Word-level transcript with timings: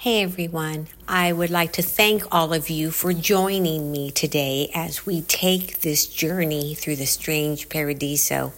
Hey 0.00 0.22
everyone, 0.22 0.86
I 1.06 1.30
would 1.30 1.50
like 1.50 1.74
to 1.74 1.82
thank 1.82 2.22
all 2.34 2.54
of 2.54 2.70
you 2.70 2.90
for 2.90 3.12
joining 3.12 3.92
me 3.92 4.10
today 4.10 4.70
as 4.74 5.04
we 5.04 5.20
take 5.20 5.82
this 5.82 6.06
journey 6.06 6.74
through 6.74 6.96
the 6.96 7.04
strange 7.04 7.68
paradiso. 7.68 8.54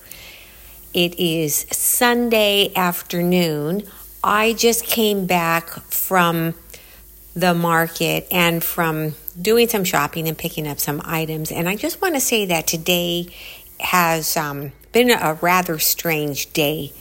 It 0.94 1.18
is 1.18 1.66
Sunday 1.72 2.72
afternoon. 2.76 3.82
I 4.22 4.52
just 4.52 4.84
came 4.84 5.26
back 5.26 5.68
from 5.90 6.54
the 7.34 7.54
market 7.54 8.28
and 8.30 8.62
from 8.62 9.16
doing 9.40 9.66
some 9.66 9.82
shopping 9.82 10.28
and 10.28 10.38
picking 10.38 10.68
up 10.68 10.78
some 10.78 11.02
items, 11.04 11.50
and 11.50 11.68
I 11.68 11.74
just 11.74 12.00
want 12.00 12.14
to 12.14 12.20
say 12.20 12.46
that 12.46 12.68
today 12.68 13.26
has 13.80 14.36
um, 14.36 14.70
been 14.92 15.10
a 15.10 15.36
rather 15.42 15.80
strange 15.80 16.52
day. 16.52 16.92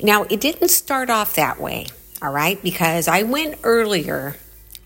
Now, 0.00 0.22
it 0.30 0.40
didn't 0.40 0.68
start 0.68 1.10
off 1.10 1.34
that 1.34 1.60
way 1.60 1.88
all 2.24 2.32
right? 2.32 2.60
Because 2.62 3.06
I 3.06 3.22
went 3.24 3.58
earlier, 3.64 4.34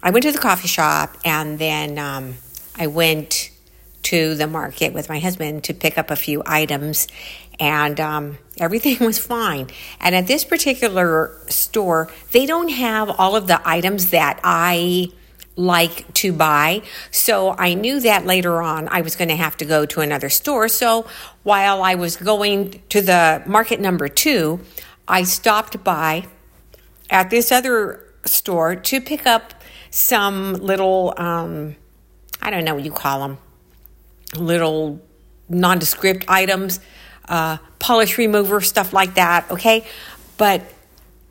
I 0.03 0.11
went 0.11 0.25
to 0.25 0.33
the 0.33 0.39
coffee 0.39 0.67
shop 0.67 1.17
and 1.25 1.59
then 1.59 1.97
um, 1.97 2.35
I 2.77 2.89
went 2.89 3.51
to 4.03 4.35
the 4.35 4.49
market 4.49 4.93
with 4.93 5.09
my 5.09 5.21
husband 5.21 5.65
to 5.65 5.75
pick 5.75 5.99
up 5.99 6.11
a 6.11 6.17
few 6.17 6.43
items 6.45 7.07
and 7.61 8.01
um, 8.01 8.39
everything 8.59 8.99
was 9.07 9.19
fine. 9.21 9.69
And 10.01 10.17
at 10.17 10.27
this 10.27 10.45
particular 10.45 11.33
store, 11.47 12.11
they 12.33 12.45
don't 12.45 12.71
have 12.71 13.09
all 13.09 13.37
of 13.37 13.47
the 13.47 13.61
items 13.65 14.11
that 14.11 14.41
I 14.43 15.13
like 15.55 16.13
to 16.15 16.33
buy. 16.33 16.83
So 17.13 17.55
I 17.57 17.75
knew 17.75 18.01
that 18.01 18.27
later 18.27 18.63
on 18.63 18.89
I 18.89 19.03
was 19.03 19.15
going 19.15 19.29
to 19.29 19.37
have 19.37 19.57
to 19.59 19.65
go 19.65 19.87
to 19.87 20.01
another 20.01 20.29
store. 20.29 20.69
So 20.69 21.07
while 21.45 21.83
I 21.83 21.95
was 21.95 22.17
going 22.17 22.83
to 22.89 23.01
the 23.01 23.43
market 23.47 23.81
number 23.81 24.09
two, 24.09 24.61
I 25.07 25.23
stopped 25.23 25.85
by 25.85 26.27
at 27.11 27.31
this 27.31 27.51
other 27.53 28.05
store 28.25 28.77
to 28.77 29.01
pick 29.01 29.27
up 29.27 29.55
some 29.91 30.55
little, 30.55 31.15
um, 31.17 31.77
I 32.43 32.51
don't 32.51 32.65
know 32.65 32.75
what 32.75 32.85
you 32.85 32.93
call 32.93 33.21
them, 33.21 33.39
little 34.37 35.01
nondescript 35.49 36.25
items, 36.29 36.81
uh, 37.29 37.59
polish 37.79 38.19
remover, 38.19 38.61
stuff 38.61 38.93
like 38.93 39.15
that, 39.15 39.51
okay? 39.51 39.87
But 40.37 40.63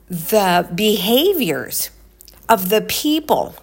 the 0.09 0.69
behaviors 0.73 1.89
of 2.49 2.69
the 2.69 2.81
people 2.81 3.55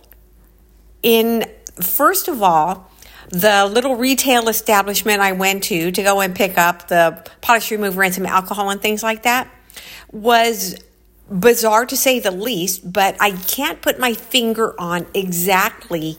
in, 1.02 1.44
first 1.80 2.28
of 2.28 2.42
all, 2.42 2.90
the 3.30 3.66
little 3.66 3.96
retail 3.96 4.48
establishment 4.48 5.20
I 5.20 5.32
went 5.32 5.64
to 5.64 5.90
to 5.90 6.02
go 6.02 6.20
and 6.20 6.34
pick 6.34 6.58
up 6.58 6.88
the 6.88 7.26
polish 7.40 7.70
remover 7.70 8.02
and 8.02 8.14
some 8.14 8.26
alcohol 8.26 8.70
and 8.70 8.80
things 8.80 9.02
like 9.02 9.22
that 9.22 9.50
was 10.12 10.76
bizarre 11.38 11.84
to 11.86 11.96
say 11.96 12.20
the 12.20 12.30
least, 12.30 12.92
but 12.92 13.16
I 13.20 13.32
can't 13.32 13.82
put 13.82 13.98
my 13.98 14.14
finger 14.14 14.74
on 14.78 15.06
exactly 15.14 16.18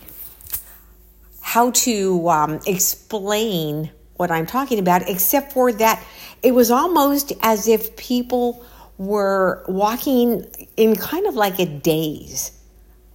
how 1.41 1.71
to 1.71 2.29
um, 2.29 2.59
explain 2.65 3.91
what 4.15 4.31
I'm 4.31 4.45
talking 4.45 4.79
about, 4.79 5.07
except 5.09 5.53
for 5.53 5.71
that 5.73 6.03
it 6.43 6.51
was 6.51 6.71
almost 6.71 7.33
as 7.41 7.67
if 7.67 7.95
people 7.95 8.65
were 8.97 9.63
walking 9.67 10.45
in 10.77 10.95
kind 10.95 11.27
of 11.27 11.35
like 11.35 11.59
a 11.59 11.65
daze. 11.65 12.51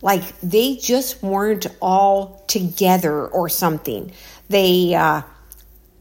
Like 0.02 0.22
they 0.40 0.76
just 0.76 1.22
weren't 1.22 1.66
all 1.80 2.44
together 2.46 3.26
or 3.26 3.48
something. 3.48 4.12
They, 4.48 4.94
uh, 4.94 5.22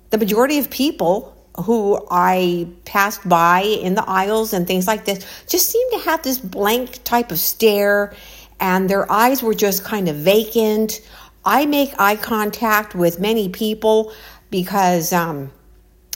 the 0.10 0.18
majority 0.18 0.60
of 0.60 0.70
people 0.70 1.36
who 1.64 2.06
I 2.10 2.68
passed 2.86 3.28
by 3.28 3.62
in 3.62 3.96
the 3.96 4.08
aisles 4.08 4.54
and 4.54 4.66
things 4.66 4.88
like 4.88 5.06
this 5.06 5.26
just 5.48 5.70
seemed 5.70 5.92
to 5.94 6.10
have 6.10 6.24
this 6.24 6.40
blank 6.40 7.04
type 7.04 7.32
of 7.32 7.40
stare, 7.40 8.14
and 8.60 8.90
their 8.90 9.10
eyes 9.12 9.42
were 9.42 9.54
just 9.54 9.84
kind 9.84 10.10
of 10.10 10.16
vacant. 10.16 11.02
I 11.46 11.66
make 11.66 11.94
eye 12.00 12.16
contact 12.16 12.96
with 12.96 13.20
many 13.20 13.50
people 13.50 14.14
because 14.50 15.14
um, 15.14 15.52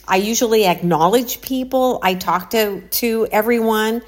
I 0.08 0.18
usually 0.18 0.66
acknowledge 0.66 1.42
people. 1.42 2.00
I 2.04 2.16
talk 2.16 2.50
to 2.52 2.82
to 2.82 3.28
everyone, 3.32 4.02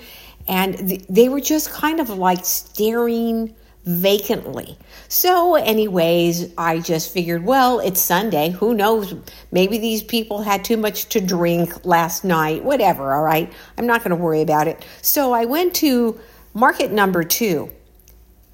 and 0.48 0.90
th- 0.90 1.06
they 1.08 1.30
were 1.30 1.42
just 1.42 1.72
kind 1.72 2.00
of 2.00 2.10
like 2.10 2.46
staring 2.46 3.56
vacantly. 3.86 4.78
So, 5.08 5.56
anyways, 5.56 6.54
I 6.58 6.80
just 6.80 7.14
figured, 7.14 7.46
well, 7.46 7.80
it's 7.80 8.02
Sunday. 8.02 8.50
Who 8.50 8.74
knows? 8.74 9.14
Maybe 9.52 9.78
these 9.78 10.04
people 10.04 10.42
had 10.42 10.64
too 10.64 10.78
much 10.78 11.10
to 11.10 11.22
drink 11.22 11.86
last 11.86 12.24
night, 12.24 12.64
whatever, 12.64 13.14
all 13.14 13.22
right? 13.22 13.52
I'm 13.78 13.86
not 13.86 14.04
going 14.04 14.10
to 14.10 14.22
worry 14.22 14.42
about 14.42 14.68
it. 14.68 14.86
So, 15.02 15.34
I 15.34 15.46
went 15.46 15.76
to 15.76 16.20
market 16.54 16.92
number 16.92 17.24
two. 17.24 17.70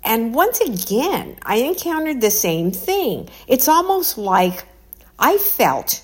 And 0.04 0.34
once 0.34 0.60
again, 0.60 1.38
I 1.44 1.58
encountered 1.58 2.22
the 2.22 2.32
same 2.32 2.72
thing. 2.72 3.30
It's 3.48 3.68
almost 3.68 4.18
like 4.18 4.66
I 5.20 5.38
felt 5.38 6.04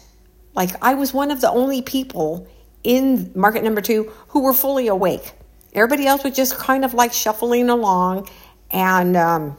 like 0.53 0.71
I 0.81 0.93
was 0.93 1.13
one 1.13 1.31
of 1.31 1.41
the 1.41 1.49
only 1.49 1.81
people 1.81 2.47
in 2.83 3.31
market 3.35 3.63
number 3.63 3.81
two 3.81 4.11
who 4.29 4.43
were 4.43 4.53
fully 4.53 4.87
awake. 4.87 5.33
Everybody 5.73 6.07
else 6.07 6.23
was 6.23 6.35
just 6.35 6.57
kind 6.57 6.85
of 6.85 6.93
like 6.93 7.11
shuffling 7.11 7.69
along 7.69 8.29
and 8.71 9.15
um, 9.15 9.57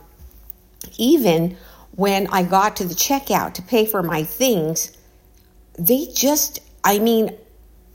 even 0.97 1.57
when 1.93 2.27
I 2.29 2.43
got 2.43 2.77
to 2.77 2.85
the 2.85 2.95
checkout 2.95 3.55
to 3.55 3.63
pay 3.63 3.87
for 3.87 4.03
my 4.03 4.23
things, 4.23 4.97
they 5.79 6.07
just, 6.15 6.61
I 6.85 6.99
mean, 6.99 7.37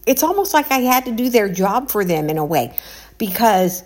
it's 0.06 0.24
almost 0.24 0.54
like 0.54 0.72
I 0.72 0.80
had 0.80 1.06
to 1.06 1.12
do 1.12 1.30
their 1.30 1.48
job 1.48 1.90
for 1.90 2.04
them 2.04 2.30
in 2.30 2.38
a 2.38 2.46
way 2.46 2.76
because 3.18 3.84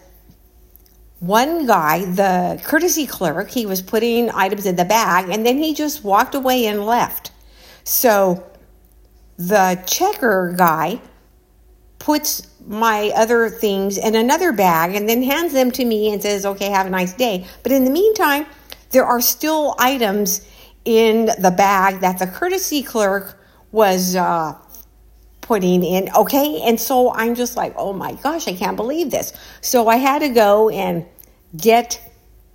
one 1.20 1.66
guy, 1.66 2.06
the 2.06 2.62
courtesy 2.64 3.06
clerk, 3.08 3.50
he 3.50 3.66
was 3.66 3.82
putting 3.82 4.30
items 4.32 4.66
in 4.66 4.76
the 4.76 4.86
bag 4.86 5.30
and 5.30 5.46
then 5.46 5.58
he 5.58 5.74
just 5.74 6.04
walked 6.04 6.36
away 6.36 6.66
and 6.66 6.86
left. 6.86 7.32
So 7.84 8.44
the 9.38 9.82
checker 9.86 10.56
guy 10.58 11.00
puts 12.00 12.48
my 12.66 13.12
other 13.16 13.50
things 13.50 13.98
in 13.98 14.16
another 14.16 14.52
bag 14.52 14.96
and 14.96 15.08
then 15.08 15.24
hands 15.24 15.54
them 15.54 15.72
to 15.72 15.86
me 15.86 16.12
and 16.12 16.22
says, 16.22 16.46
okay, 16.46 16.70
have 16.70 16.86
a 16.86 16.90
nice 16.90 17.14
day. 17.14 17.46
But 17.64 17.72
in 17.72 17.86
the 17.86 17.92
meantime, 17.92 18.46
there 18.92 19.06
are 19.06 19.22
still 19.22 19.76
items 19.80 20.46
in 20.86 21.26
the 21.40 21.54
bag 21.56 22.02
that 22.02 22.20
the 22.20 22.28
courtesy 22.28 22.84
clerk 22.84 23.42
was 23.72 24.16
uh, 24.16 24.58
putting 25.42 25.84
in. 25.84 26.10
Okay. 26.16 26.62
And 26.62 26.80
so 26.80 27.14
I'm 27.14 27.36
just 27.36 27.56
like, 27.56 27.74
oh 27.78 27.94
my 27.94 28.14
gosh, 28.14 28.48
I 28.48 28.54
can't 28.54 28.76
believe 28.76 29.12
this. 29.12 29.34
So 29.62 29.88
I 29.88 29.96
had 29.96 30.20
to 30.20 30.30
go 30.30 30.70
and 30.70 31.06
get 31.56 32.02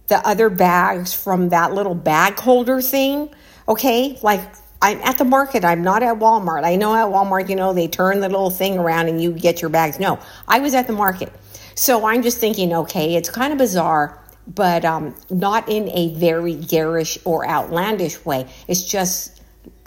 the 0.08 0.26
other 0.26 0.50
bags 0.50 1.12
from 1.14 1.48
that 1.50 1.72
little 1.72 1.94
bag 1.94 2.38
holder 2.38 2.82
thing. 2.82 3.31
Okay. 3.66 4.19
Like 4.22 4.41
I'm 4.82 5.00
at 5.03 5.16
the 5.16 5.25
market. 5.25 5.65
I'm 5.65 5.82
not 5.82 6.03
at 6.03 6.19
Walmart. 6.19 6.65
I 6.65 6.75
know 6.75 6.93
at 6.94 7.06
Walmart, 7.06 7.48
you 7.48 7.54
know, 7.54 7.72
they 7.72 7.87
turn 7.87 8.19
the 8.19 8.28
little 8.28 8.50
thing 8.50 8.78
around 8.78 9.09
and 9.09 9.22
you 9.22 9.32
get 9.32 9.62
your 9.62 9.70
bags. 9.70 10.00
No, 10.00 10.19
I 10.48 10.59
was 10.59 10.75
at 10.75 10.88
the 10.88 10.93
market. 10.93 11.32
So 11.76 12.04
I'm 12.04 12.22
just 12.22 12.38
thinking, 12.38 12.75
okay, 12.75 13.15
it's 13.15 13.31
kind 13.31 13.53
of 13.53 13.59
bizarre, 13.59 14.20
but 14.47 14.84
um, 14.84 15.15
not 15.31 15.69
in 15.69 15.88
a 15.91 16.12
very 16.16 16.56
garish 16.56 17.16
or 17.25 17.47
outlandish 17.47 18.25
way. 18.25 18.50
It's 18.66 18.82
just 18.82 19.41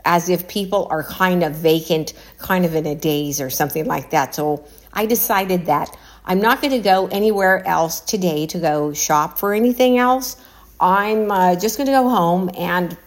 as 0.05 0.29
if 0.29 0.47
people 0.47 0.87
are 0.89 1.03
kind 1.03 1.43
of 1.43 1.55
vacant, 1.55 2.13
kind 2.37 2.63
of 2.63 2.73
in 2.73 2.85
a 2.85 2.95
daze 2.95 3.41
or 3.41 3.49
something 3.49 3.85
like 3.85 4.11
that. 4.11 4.33
So 4.33 4.65
I 4.93 5.07
decided 5.07 5.65
that 5.65 5.95
I'm 6.23 6.39
not 6.39 6.61
going 6.61 6.71
to 6.71 6.79
go 6.79 7.07
anywhere 7.07 7.67
else 7.67 7.99
today 7.99 8.47
to 8.47 8.59
go 8.59 8.93
shop 8.93 9.39
for 9.39 9.53
anything 9.53 9.97
else. 9.97 10.41
I'm 10.79 11.29
uh, 11.31 11.55
just 11.55 11.77
going 11.77 11.87
to 11.87 11.93
go 11.93 12.07
home 12.07 12.49
and 12.57 12.97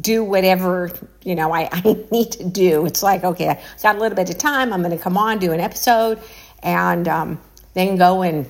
do 0.00 0.22
whatever 0.22 0.90
you 1.24 1.34
know 1.34 1.52
I, 1.52 1.68
I 1.72 2.04
need 2.10 2.32
to 2.32 2.44
do. 2.44 2.86
It's 2.86 3.02
like 3.02 3.24
okay, 3.24 3.48
I 3.48 3.60
got 3.82 3.96
a 3.96 3.98
little 4.00 4.16
bit 4.16 4.30
of 4.30 4.38
time. 4.38 4.72
I'm 4.72 4.82
going 4.82 4.96
to 4.96 5.02
come 5.02 5.16
on 5.16 5.38
do 5.38 5.52
an 5.52 5.60
episode, 5.60 6.20
and 6.62 7.06
um, 7.08 7.40
then 7.74 7.96
go 7.96 8.22
and 8.22 8.48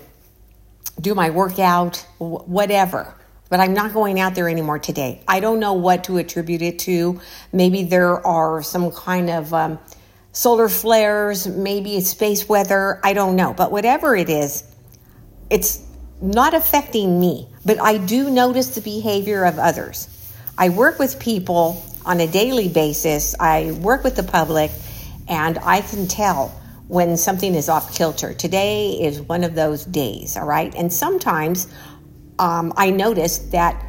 do 1.00 1.14
my 1.14 1.30
workout, 1.30 2.06
whatever. 2.18 3.14
But 3.48 3.60
I'm 3.60 3.74
not 3.74 3.92
going 3.92 4.18
out 4.18 4.34
there 4.34 4.48
anymore 4.48 4.78
today. 4.78 5.22
I 5.28 5.40
don't 5.40 5.60
know 5.60 5.74
what 5.74 6.04
to 6.04 6.18
attribute 6.18 6.62
it 6.62 6.80
to. 6.80 7.20
Maybe 7.52 7.84
there 7.84 8.26
are 8.26 8.62
some 8.62 8.90
kind 8.90 9.30
of 9.30 9.54
um, 9.54 9.78
solar 10.32 10.68
flares. 10.68 11.46
Maybe 11.46 11.96
it's 11.96 12.10
space 12.10 12.48
weather. 12.48 13.00
I 13.04 13.12
don't 13.12 13.36
know. 13.36 13.54
But 13.54 13.70
whatever 13.70 14.16
it 14.16 14.28
is, 14.28 14.64
it's 15.48 15.80
not 16.20 16.54
affecting 16.54 17.20
me. 17.20 17.48
But 17.64 17.80
I 17.80 17.98
do 17.98 18.30
notice 18.30 18.74
the 18.74 18.80
behavior 18.80 19.44
of 19.44 19.60
others. 19.60 20.08
I 20.58 20.70
work 20.70 20.98
with 20.98 21.18
people 21.20 21.84
on 22.04 22.20
a 22.20 22.26
daily 22.26 22.68
basis, 22.68 23.34
I 23.38 23.72
work 23.72 24.04
with 24.04 24.16
the 24.16 24.22
public, 24.22 24.70
and 25.28 25.58
I 25.58 25.80
can 25.80 26.06
tell 26.06 26.48
when 26.88 27.16
something 27.16 27.54
is 27.54 27.68
off 27.68 27.94
kilter. 27.94 28.32
Today 28.32 28.92
is 28.92 29.20
one 29.20 29.44
of 29.44 29.54
those 29.54 29.84
days, 29.84 30.36
all 30.36 30.46
right? 30.46 30.72
And 30.74 30.92
sometimes 30.92 31.66
um, 32.38 32.72
I 32.76 32.90
notice 32.90 33.38
that 33.50 33.84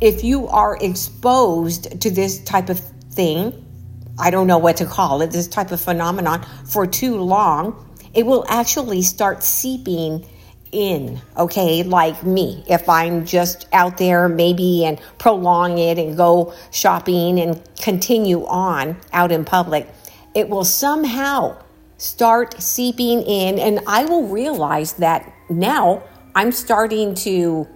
if 0.00 0.24
you 0.24 0.46
are 0.48 0.78
exposed 0.80 2.00
to 2.00 2.10
this 2.10 2.42
type 2.44 2.68
of 2.68 2.78
thing, 2.78 3.66
I 4.18 4.30
don't 4.30 4.46
know 4.46 4.58
what 4.58 4.78
to 4.78 4.86
call 4.86 5.20
it, 5.22 5.30
this 5.30 5.48
type 5.48 5.72
of 5.72 5.80
phenomenon 5.80 6.46
for 6.64 6.86
too 6.86 7.16
long, 7.16 7.86
it 8.14 8.24
will 8.24 8.44
actually 8.48 9.02
start 9.02 9.42
seeping 9.42 10.26
in, 10.72 11.20
okay, 11.36 11.82
like 11.82 12.22
me. 12.24 12.64
If 12.68 12.88
I'm 12.88 13.24
just 13.24 13.66
out 13.72 13.98
there 13.98 14.28
maybe 14.28 14.84
and 14.84 15.00
prolong 15.18 15.78
it 15.78 15.98
and 15.98 16.16
go 16.16 16.54
shopping 16.70 17.40
and 17.40 17.60
continue 17.76 18.46
on 18.46 18.96
out 19.12 19.32
in 19.32 19.44
public, 19.44 19.88
it 20.34 20.48
will 20.48 20.64
somehow 20.64 21.56
start 21.98 22.60
seeping 22.60 23.22
in 23.22 23.58
and 23.58 23.80
I 23.86 24.04
will 24.04 24.26
realize 24.28 24.94
that 24.94 25.32
now 25.48 26.02
I'm 26.34 26.52
starting 26.52 27.14
to 27.16 27.68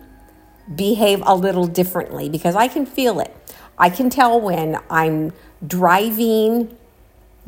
behave 0.75 1.23
a 1.27 1.35
little 1.35 1.67
differently 1.67 2.29
because 2.29 2.57
I 2.57 2.69
can 2.69 2.87
feel 2.87 3.21
it. 3.21 3.35
I 3.77 3.91
can 3.91 4.09
tell 4.09 4.41
when 4.41 4.79
I'm 4.89 5.33
driving 5.67 6.77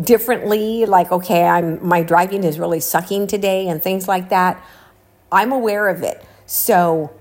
differently 0.00 0.84
like 0.84 1.10
okay 1.10 1.44
i'm 1.44 1.86
my 1.86 2.02
driving 2.02 2.44
is 2.44 2.58
really 2.58 2.80
sucking 2.80 3.26
today 3.26 3.66
and 3.66 3.82
things 3.82 4.06
like 4.06 4.28
that 4.28 4.62
i'm 5.36 5.52
aware 5.52 5.88
of 5.88 6.02
it. 6.02 6.24
So 6.46 7.12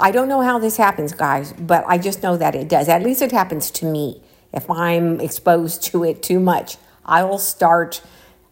i 0.00 0.10
don't 0.14 0.28
know 0.28 0.42
how 0.42 0.58
this 0.58 0.76
happens 0.76 1.12
guys 1.12 1.52
but 1.72 1.84
i 1.88 1.96
just 1.98 2.22
know 2.22 2.36
that 2.36 2.54
it 2.54 2.68
does. 2.68 2.88
At 2.88 3.02
least 3.02 3.22
it 3.22 3.32
happens 3.32 3.70
to 3.78 3.86
me. 3.86 4.22
If 4.52 4.70
i'm 4.70 5.20
exposed 5.20 5.82
to 5.90 6.04
it 6.04 6.22
too 6.22 6.40
much 6.40 6.76
i 7.04 7.24
will 7.24 7.38
start 7.38 8.02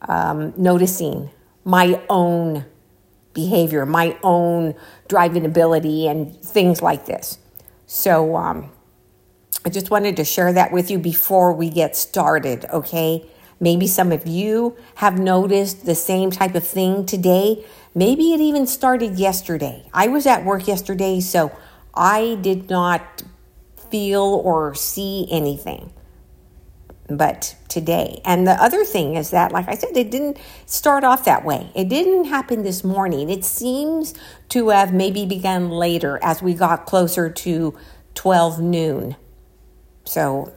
um, 0.03 0.53
noticing 0.57 1.31
my 1.65 2.01
own 2.09 2.65
behavior 3.35 3.85
my 3.85 4.17
own 4.23 4.75
driving 5.09 5.45
ability 5.45 6.09
and 6.09 6.35
things 6.57 6.81
like 6.83 7.07
this. 7.07 7.39
So 7.87 8.37
um, 8.37 8.71
i 9.65 9.69
just 9.79 9.91
wanted 9.91 10.17
to 10.17 10.25
share 10.25 10.53
that 10.53 10.73
with 10.73 10.91
you 10.91 10.99
before 10.99 11.53
we 11.53 11.69
get 11.71 11.97
started 11.97 12.65
okay? 12.73 13.11
Maybe 13.59 13.87
some 13.87 14.13
of 14.13 14.27
you 14.27 14.77
have 14.97 15.19
noticed 15.19 15.87
the 15.87 15.95
same 15.95 16.31
type 16.31 16.55
of 16.55 16.67
thing 16.67 17.07
today. 17.07 17.65
Maybe 17.97 18.35
it 18.35 18.41
even 18.41 18.67
started 18.67 19.19
yesterday. 19.19 19.89
I 19.95 20.09
was 20.09 20.27
at 20.27 20.45
work 20.45 20.69
yesterday, 20.69 21.19
so 21.19 21.51
I 21.95 22.37
did 22.43 22.69
not 22.69 23.23
feel 23.91 24.23
or 24.45 24.75
see 24.75 25.27
anything. 25.31 25.95
But 27.09 27.57
today. 27.69 28.21
And 28.23 28.47
the 28.47 28.63
other 28.63 28.85
thing 28.85 29.15
is 29.15 29.31
that, 29.31 29.51
like 29.51 29.67
I 29.67 29.77
said, 29.77 29.97
it 29.97 30.11
didn't 30.11 30.37
start 30.67 31.05
off 31.05 31.25
that 31.25 31.43
way. 31.43 31.71
It 31.75 31.89
didn't 31.89 32.27
happen 32.27 32.65
this 32.65 32.85
morning. 32.85 33.31
It 33.31 33.47
seems 33.47 34.13
to 34.51 34.69
have 34.69 34.93
maybe 34.93 35.25
begun 35.25 35.71
later 35.71 36.19
as 36.23 36.43
we 36.43 36.53
got 36.53 36.85
closer 36.85 37.31
to 37.31 37.79
12 38.15 38.61
noon. 38.61 39.17
So 40.05 40.53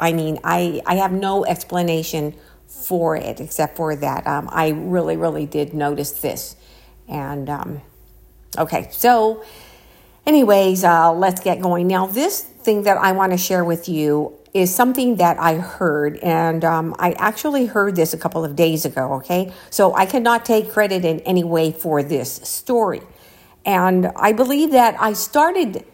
I 0.00 0.12
mean, 0.12 0.38
I, 0.44 0.82
I 0.86 0.96
have 0.96 1.12
no 1.12 1.44
explanation 1.44 2.34
for 2.74 3.16
it 3.16 3.40
except 3.40 3.76
for 3.76 3.94
that 3.96 4.26
um, 4.26 4.48
I 4.52 4.68
really, 4.70 5.16
really 5.16 5.46
did 5.46 5.74
notice 5.74 6.12
this. 6.12 6.56
And 7.08 7.48
um, 7.48 7.82
okay, 8.58 8.88
so, 8.92 9.44
anyways, 10.26 10.84
uh, 10.84 11.12
let's 11.12 11.40
get 11.40 11.60
going. 11.60 11.86
Now, 11.86 12.06
this 12.06 12.40
thing 12.42 12.82
that 12.84 12.96
I 12.96 13.12
want 13.12 13.32
to 13.32 13.38
share 13.38 13.64
with 13.64 13.88
you 13.88 14.38
is 14.52 14.72
something 14.72 15.16
that 15.16 15.38
I 15.38 15.56
heard, 15.56 16.16
and 16.18 16.64
um, 16.64 16.94
I 16.98 17.12
actually 17.12 17.66
heard 17.66 17.96
this 17.96 18.14
a 18.14 18.18
couple 18.18 18.44
of 18.44 18.54
days 18.54 18.84
ago, 18.84 19.14
okay? 19.14 19.52
So 19.70 19.94
I 19.94 20.06
cannot 20.06 20.44
take 20.44 20.70
credit 20.70 21.04
in 21.04 21.20
any 21.20 21.42
way 21.42 21.72
for 21.72 22.02
this 22.02 22.34
story. 22.44 23.02
And 23.66 24.12
I 24.14 24.32
believe 24.32 24.70
that 24.70 24.96
I 25.00 25.14
started 25.14 25.84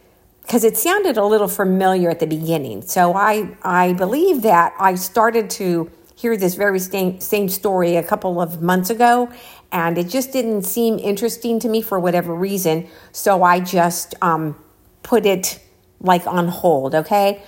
because 0.43 0.65
it 0.65 0.77
sounded 0.77 1.17
a 1.17 1.25
little 1.25 1.47
familiar 1.47 2.11
at 2.11 2.19
the 2.19 2.27
beginning. 2.27 2.83
So 2.83 3.15
I, 3.15 3.57
I 3.63 3.93
believe 3.93 4.43
that 4.43 4.75
I 4.81 4.97
started 4.97 5.49
to 5.51 5.91
hear 6.21 6.37
this 6.37 6.55
very 6.55 6.79
same, 6.79 7.19
same 7.21 7.49
story 7.49 7.97
a 7.97 8.03
couple 8.03 8.41
of 8.43 8.61
months 8.61 8.91
ago, 8.91 9.31
and 9.73 9.97
it 9.97 10.09
just 10.09 10.33
didn't 10.33 10.65
seem 10.65 10.99
interesting 10.99 11.59
to 11.61 11.69
me 11.69 11.81
for 11.81 11.99
whatever 11.99 12.35
reason. 12.35 12.87
So 13.13 13.43
I 13.43 13.61
just 13.61 14.15
um, 14.21 14.63
put 15.03 15.25
it 15.25 15.61
like 16.01 16.27
on 16.27 16.49
hold, 16.49 16.95
okay? 16.95 17.43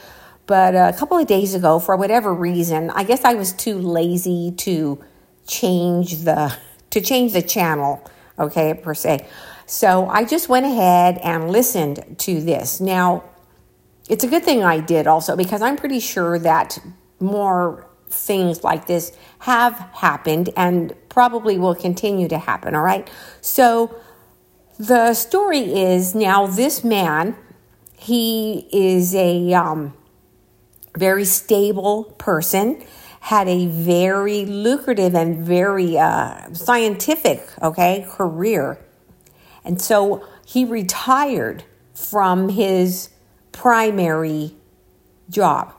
But 0.46 0.74
a 0.74 0.96
couple 0.98 1.19
of 1.19 1.26
days 1.26 1.54
ago, 1.54 1.78
for 1.78 1.96
whatever 1.96 2.32
reason, 2.34 2.90
I 2.90 3.04
guess 3.04 3.24
I 3.24 3.34
was 3.34 3.52
too 3.52 3.78
lazy 3.78 4.52
to 4.58 5.02
change 5.46 6.19
the 6.24 6.56
to 6.90 7.00
change 7.00 7.32
the 7.32 7.42
channel, 7.42 8.02
okay, 8.38 8.74
per 8.74 8.94
se. 8.94 9.26
So 9.66 10.06
I 10.06 10.24
just 10.24 10.48
went 10.48 10.66
ahead 10.66 11.19
and 11.19 11.50
listened 11.50 12.16
to 12.19 12.40
this. 12.40 12.80
Now, 12.80 13.24
it's 14.08 14.24
a 14.24 14.28
good 14.28 14.44
thing 14.44 14.62
I 14.62 14.80
did 14.80 15.06
also 15.06 15.36
because 15.36 15.62
I'm 15.62 15.76
pretty 15.76 16.00
sure 16.00 16.38
that 16.40 16.78
more 17.19 17.86
things 18.12 18.62
like 18.62 18.86
this 18.86 19.12
have 19.40 19.74
happened 19.94 20.50
and 20.56 20.94
probably 21.08 21.58
will 21.58 21.74
continue 21.74 22.28
to 22.28 22.38
happen, 22.38 22.74
all 22.74 22.82
right? 22.82 23.08
So 23.40 23.94
the 24.78 25.14
story 25.14 25.80
is 25.80 26.14
now 26.14 26.46
this 26.46 26.84
man, 26.84 27.36
he 27.96 28.68
is 28.72 29.14
a 29.14 29.52
um, 29.54 29.94
very 30.96 31.24
stable 31.24 32.04
person 32.18 32.84
had 33.20 33.46
a 33.46 33.66
very 33.68 34.44
lucrative 34.44 35.14
and 35.14 35.46
very 35.46 35.96
uh, 35.96 36.52
scientific 36.52 37.46
okay 37.62 38.04
career 38.10 38.76
and 39.64 39.80
so 39.80 40.26
he 40.44 40.64
retired 40.64 41.64
from 41.94 42.48
his 42.48 43.10
primary 43.52 44.56
job. 45.30 45.74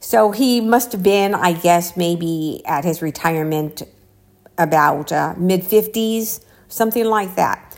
So 0.00 0.30
he 0.30 0.60
must 0.60 0.92
have 0.92 1.02
been, 1.02 1.34
I 1.34 1.52
guess, 1.52 1.96
maybe 1.96 2.62
at 2.64 2.84
his 2.84 3.02
retirement 3.02 3.82
about 4.58 5.12
uh, 5.12 5.34
mid 5.36 5.62
50s, 5.62 6.44
something 6.68 7.04
like 7.04 7.34
that. 7.36 7.76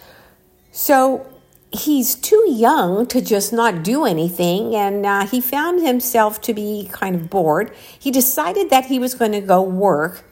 So 0.71 1.27
he's 1.73 2.15
too 2.15 2.45
young 2.49 3.07
to 3.07 3.21
just 3.21 3.53
not 3.53 3.83
do 3.83 4.05
anything, 4.05 4.75
and 4.75 5.05
uh, 5.05 5.27
he 5.27 5.41
found 5.41 5.87
himself 5.87 6.41
to 6.43 6.55
be 6.55 6.89
kind 6.93 7.15
of 7.15 7.31
bored. 7.31 7.73
He 7.99 8.11
decided 8.11 8.71
that 8.71 8.87
he 8.87 8.99
was 8.99 9.15
going 9.15 9.33
to 9.33 9.41
go 9.41 9.63
work 9.63 10.25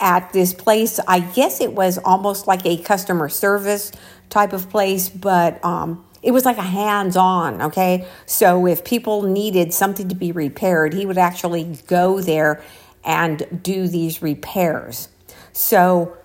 at 0.00 0.32
this 0.32 0.54
place. 0.54 1.00
I 1.08 1.20
guess 1.20 1.60
it 1.60 1.74
was 1.74 1.98
almost 1.98 2.46
like 2.46 2.64
a 2.64 2.76
customer 2.76 3.28
service 3.28 3.92
type 4.30 4.52
of 4.52 4.70
place, 4.70 5.08
but 5.08 5.64
um, 5.64 6.04
it 6.22 6.32
was 6.32 6.44
like 6.44 6.58
a 6.58 6.62
hands 6.62 7.16
on, 7.16 7.62
okay? 7.62 8.06
So 8.26 8.66
if 8.66 8.84
people 8.84 9.22
needed 9.22 9.72
something 9.72 10.08
to 10.08 10.14
be 10.14 10.32
repaired, 10.32 10.92
he 10.94 11.06
would 11.06 11.18
actually 11.18 11.78
go 11.86 12.20
there 12.20 12.62
and 13.04 13.60
do 13.62 13.86
these 13.88 14.20
repairs. 14.20 15.08
So 15.52 16.16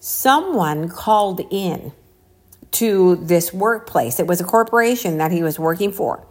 someone 0.00 0.88
called 0.88 1.40
in 1.50 1.92
to 2.72 3.16
this 3.16 3.52
workplace. 3.52 4.18
It 4.18 4.26
was 4.26 4.40
a 4.40 4.44
corporation 4.44 5.18
that 5.18 5.30
he 5.30 5.42
was 5.42 5.58
working 5.58 5.92
for 5.92 6.26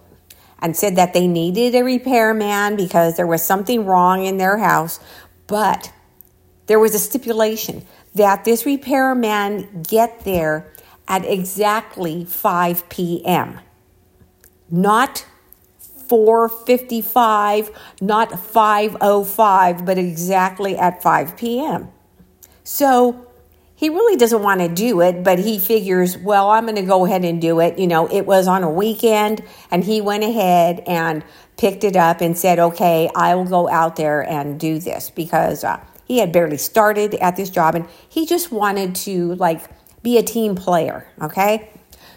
and 0.60 0.76
said 0.76 0.96
that 0.96 1.14
they 1.14 1.28
needed 1.28 1.76
a 1.76 1.84
repairman 1.84 2.76
because 2.76 3.16
there 3.16 3.28
was 3.28 3.44
something 3.44 3.86
wrong 3.86 4.26
in 4.26 4.38
their 4.38 4.58
house, 4.58 5.00
but 5.48 5.92
there 6.68 6.80
was 6.80 6.94
a 6.94 7.00
stipulation 7.00 7.86
that 8.16 8.44
this 8.46 8.66
repairman 8.66 9.84
get 9.84 10.24
there 10.24 10.72
at 11.12 11.26
exactly 11.26 12.24
5 12.24 12.88
p.m. 12.88 13.60
Not 14.72 15.26
4:55, 16.08 17.76
not 18.00 18.30
5:05, 18.32 19.86
but 19.86 19.98
exactly 19.98 20.78
at 20.78 21.04
5 21.04 21.38
p.m. 21.38 21.90
So 22.64 23.28
he 23.76 23.90
really 23.90 24.16
doesn't 24.16 24.42
want 24.42 24.62
to 24.62 24.70
do 24.70 25.02
it, 25.02 25.24
but 25.24 25.40
he 25.40 25.60
figures, 25.60 26.18
well, 26.18 26.50
I'm 26.50 26.64
going 26.64 26.76
to 26.76 26.82
go 26.84 27.06
ahead 27.06 27.26
and 27.26 27.42
do 27.42 27.60
it. 27.60 27.78
You 27.78 27.88
know, 27.88 28.08
it 28.08 28.26
was 28.26 28.48
on 28.48 28.64
a 28.64 28.70
weekend, 28.70 29.44
and 29.70 29.84
he 29.84 30.00
went 30.00 30.24
ahead 30.24 30.82
and 30.88 31.26
picked 31.58 31.84
it 31.84 31.98
up 31.98 32.22
and 32.22 32.38
said, 32.38 32.58
okay, 32.58 33.10
I 33.16 33.36
will 33.36 33.46
go 33.46 33.68
out 33.70 33.98
there 33.98 34.22
and 34.22 34.58
do 34.58 34.80
this 34.80 35.10
because 35.10 35.64
uh, 35.66 35.84
he 36.06 36.20
had 36.20 36.32
barely 36.32 36.58
started 36.58 37.16
at 37.16 37.36
this 37.36 37.50
job 37.50 37.74
and 37.76 37.88
he 38.10 38.26
just 38.26 38.52
wanted 38.52 38.96
to 38.96 39.36
like 39.36 39.66
be 40.04 40.18
a 40.18 40.24
team 40.24 40.56
player, 40.56 41.08
okay? 41.22 41.70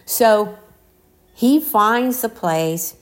So 0.05 0.59
he 1.35 1.61
finds 1.61 2.23
the 2.23 2.29
place 2.29 2.97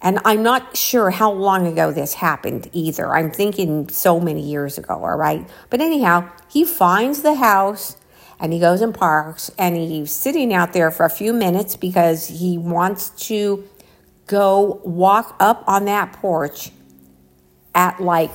and 0.00 0.20
I'm 0.24 0.44
not 0.44 0.76
sure 0.76 1.10
how 1.10 1.32
long 1.32 1.66
ago 1.66 1.90
this 1.90 2.14
happened 2.14 2.70
either. 2.72 3.12
I'm 3.16 3.32
thinking 3.32 3.88
so 3.88 4.20
many 4.20 4.42
years 4.42 4.78
ago, 4.78 4.94
all 4.94 5.16
right? 5.16 5.48
But 5.70 5.80
anyhow, 5.80 6.30
he 6.48 6.64
finds 6.64 7.22
the 7.22 7.34
house 7.34 7.96
and 8.38 8.52
he 8.52 8.60
goes 8.60 8.80
and 8.80 8.94
parks 8.94 9.50
and 9.58 9.76
he's 9.76 10.12
sitting 10.12 10.54
out 10.54 10.72
there 10.72 10.90
for 10.90 11.04
a 11.04 11.10
few 11.10 11.32
minutes 11.32 11.76
because 11.76 12.28
he 12.28 12.56
wants 12.56 13.10
to 13.26 13.68
go 14.26 14.80
walk 14.84 15.34
up 15.40 15.64
on 15.66 15.86
that 15.86 16.12
porch 16.12 16.70
at 17.74 18.00
like 18.00 18.30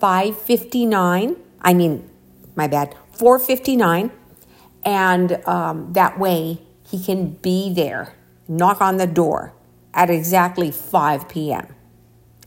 559 0.00 1.36
i 1.62 1.72
mean 1.72 2.08
my 2.56 2.66
bad 2.66 2.94
459 3.12 4.10
and 4.84 5.46
um, 5.46 5.92
that 5.92 6.18
way 6.18 6.60
he 6.88 7.02
can 7.02 7.30
be 7.30 7.72
there 7.72 8.14
knock 8.48 8.80
on 8.80 8.96
the 8.96 9.06
door 9.06 9.52
at 9.94 10.10
exactly 10.10 10.70
5 10.70 11.28
p.m 11.28 11.74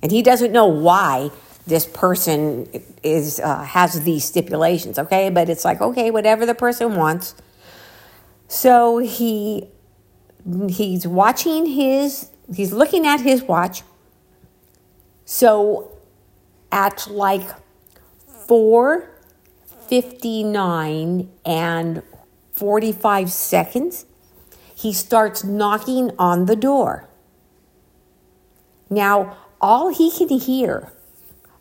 and 0.06 0.12
he 0.12 0.22
doesn't 0.22 0.51
know 0.51 0.68
why 0.68 1.32
this 1.65 1.88
person 1.88 2.70
is 3.01 3.39
uh, 3.39 3.63
has 3.63 4.04
these 4.04 4.24
stipulations, 4.24 5.00
okay? 5.00 5.32
But 5.32 5.50
it's 5.50 5.65
like, 5.65 5.82
okay, 5.82 6.12
whatever 6.12 6.46
the 6.46 6.54
person 6.54 6.96
wants. 6.96 7.34
So 8.48 9.00
he 9.00 9.68
he's 10.70 11.08
watching 11.08 11.65
his 11.65 12.30
he's 12.54 12.72
looking 12.72 13.08
at 13.08 13.22
his 13.22 13.42
watch. 13.42 13.82
So 15.25 15.92
at 16.72 17.08
like 17.10 17.50
4:59 18.48 21.27
and 21.44 22.04
45 22.55 23.31
seconds, 23.31 24.05
he 24.74 24.93
starts 24.93 25.43
knocking 25.43 26.12
on 26.17 26.45
the 26.45 26.55
door. 26.55 27.07
Now, 28.89 29.38
all 29.62 29.93
he 29.93 30.12
can 30.12 30.29
hear 30.29 30.91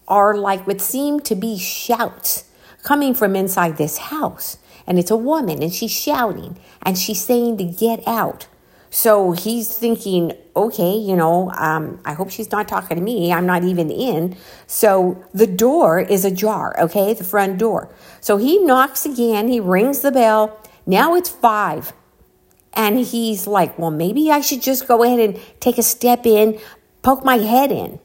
are 0.06 0.36
like 0.36 0.66
what 0.66 0.80
seem 0.80 1.20
to 1.20 1.34
be 1.34 1.58
shouts 1.58 2.44
coming 2.82 3.14
from 3.14 3.34
inside 3.34 3.76
this 3.76 3.98
house. 3.98 4.58
And 4.86 4.98
it's 4.98 5.10
a 5.10 5.16
woman 5.16 5.62
and 5.62 5.72
she's 5.72 5.90
shouting 5.90 6.58
and 6.82 6.98
she's 6.98 7.24
saying 7.24 7.56
to 7.58 7.64
get 7.64 8.06
out. 8.06 8.46
So 8.90 9.32
he's 9.32 9.76
thinking, 9.76 10.34
okay, 10.54 10.96
you 10.96 11.16
know, 11.16 11.50
um, 11.52 12.00
I 12.04 12.12
hope 12.12 12.30
she's 12.30 12.52
not 12.52 12.68
talking 12.68 12.96
to 12.96 13.02
me. 13.02 13.32
I'm 13.32 13.46
not 13.46 13.64
even 13.64 13.90
in. 13.90 14.36
So 14.68 15.24
the 15.32 15.48
door 15.48 15.98
is 15.98 16.24
ajar, 16.24 16.78
okay, 16.78 17.12
the 17.12 17.24
front 17.24 17.58
door. 17.58 17.92
So 18.20 18.36
he 18.36 18.58
knocks 18.58 19.04
again, 19.04 19.48
he 19.48 19.58
rings 19.58 20.02
the 20.02 20.12
bell. 20.12 20.60
Now 20.87 21.14
it's 21.14 21.29
five. 21.29 21.93
And 22.73 22.99
he's 22.99 23.47
like, 23.47 23.79
well, 23.79 23.91
maybe 23.91 24.31
I 24.31 24.41
should 24.41 24.62
just 24.62 24.88
go 24.88 25.03
ahead 25.03 25.21
and 25.21 25.41
take 25.61 25.79
a 25.79 25.83
step 25.83 26.26
in, 26.26 26.59
poke 27.03 27.25
my 27.25 27.38
head 27.38 27.71
in. 27.71 28.00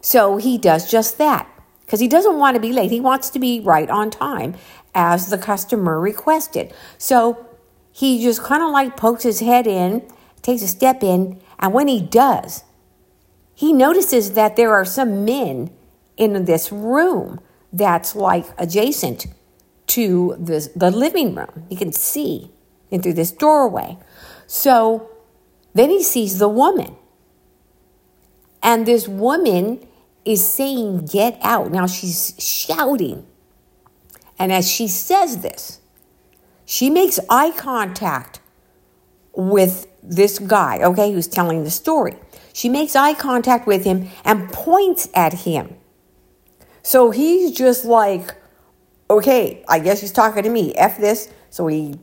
So 0.00 0.36
he 0.36 0.56
does 0.56 0.90
just 0.90 1.18
that 1.18 1.48
because 1.84 2.00
he 2.00 2.08
doesn't 2.08 2.38
want 2.38 2.54
to 2.54 2.60
be 2.60 2.72
late. 2.72 2.90
He 2.90 3.00
wants 3.00 3.30
to 3.30 3.38
be 3.38 3.60
right 3.60 3.90
on 3.90 4.10
time 4.10 4.54
as 4.94 5.28
the 5.28 5.38
customer 5.38 5.98
requested. 6.00 6.72
So 6.96 7.46
he 7.92 8.22
just 8.22 8.42
kind 8.42 8.62
of 8.62 8.70
like 8.70 8.96
pokes 8.96 9.24
his 9.24 9.40
head 9.40 9.66
in, 9.66 10.08
takes 10.42 10.62
a 10.62 10.68
step 10.68 11.02
in, 11.02 11.40
and 11.58 11.72
when 11.72 11.88
he 11.88 12.00
does, 12.00 12.62
he 13.54 13.72
notices 13.72 14.32
that 14.32 14.54
there 14.54 14.72
are 14.72 14.84
some 14.84 15.24
men 15.24 15.70
in 16.16 16.44
this 16.44 16.70
room 16.70 17.40
that's 17.72 18.14
like 18.14 18.46
adjacent 18.56 19.26
to 19.88 20.36
the, 20.38 20.70
the 20.74 20.90
living 20.90 21.34
room. 21.34 21.64
He 21.68 21.76
can 21.76 21.92
see 21.92 22.50
in 22.90 23.02
through 23.02 23.14
this 23.14 23.32
doorway. 23.32 23.98
So 24.46 25.10
then 25.74 25.90
he 25.90 26.02
sees 26.02 26.38
the 26.38 26.48
woman. 26.48 26.96
And 28.62 28.86
this 28.86 29.06
woman 29.06 29.86
is 30.24 30.46
saying, 30.46 31.06
Get 31.06 31.38
out. 31.42 31.70
Now 31.70 31.86
she's 31.86 32.34
shouting. 32.38 33.26
And 34.38 34.52
as 34.52 34.70
she 34.70 34.88
says 34.88 35.38
this, 35.38 35.80
she 36.64 36.90
makes 36.90 37.18
eye 37.28 37.50
contact 37.50 38.40
with 39.34 39.86
this 40.02 40.38
guy, 40.38 40.80
okay, 40.82 41.12
who's 41.12 41.26
telling 41.26 41.64
the 41.64 41.70
story. 41.70 42.16
She 42.52 42.68
makes 42.68 42.96
eye 42.96 43.14
contact 43.14 43.66
with 43.66 43.84
him 43.84 44.08
and 44.24 44.52
points 44.52 45.08
at 45.14 45.32
him. 45.32 45.76
So 46.82 47.10
he's 47.10 47.52
just 47.52 47.84
like, 47.84 48.34
okay, 49.10 49.64
I 49.68 49.78
guess 49.78 50.00
she's 50.00 50.12
talking 50.12 50.42
to 50.42 50.50
me. 50.50 50.74
F 50.74 50.98
this. 50.98 51.28
So 51.50 51.66
he 51.66 51.98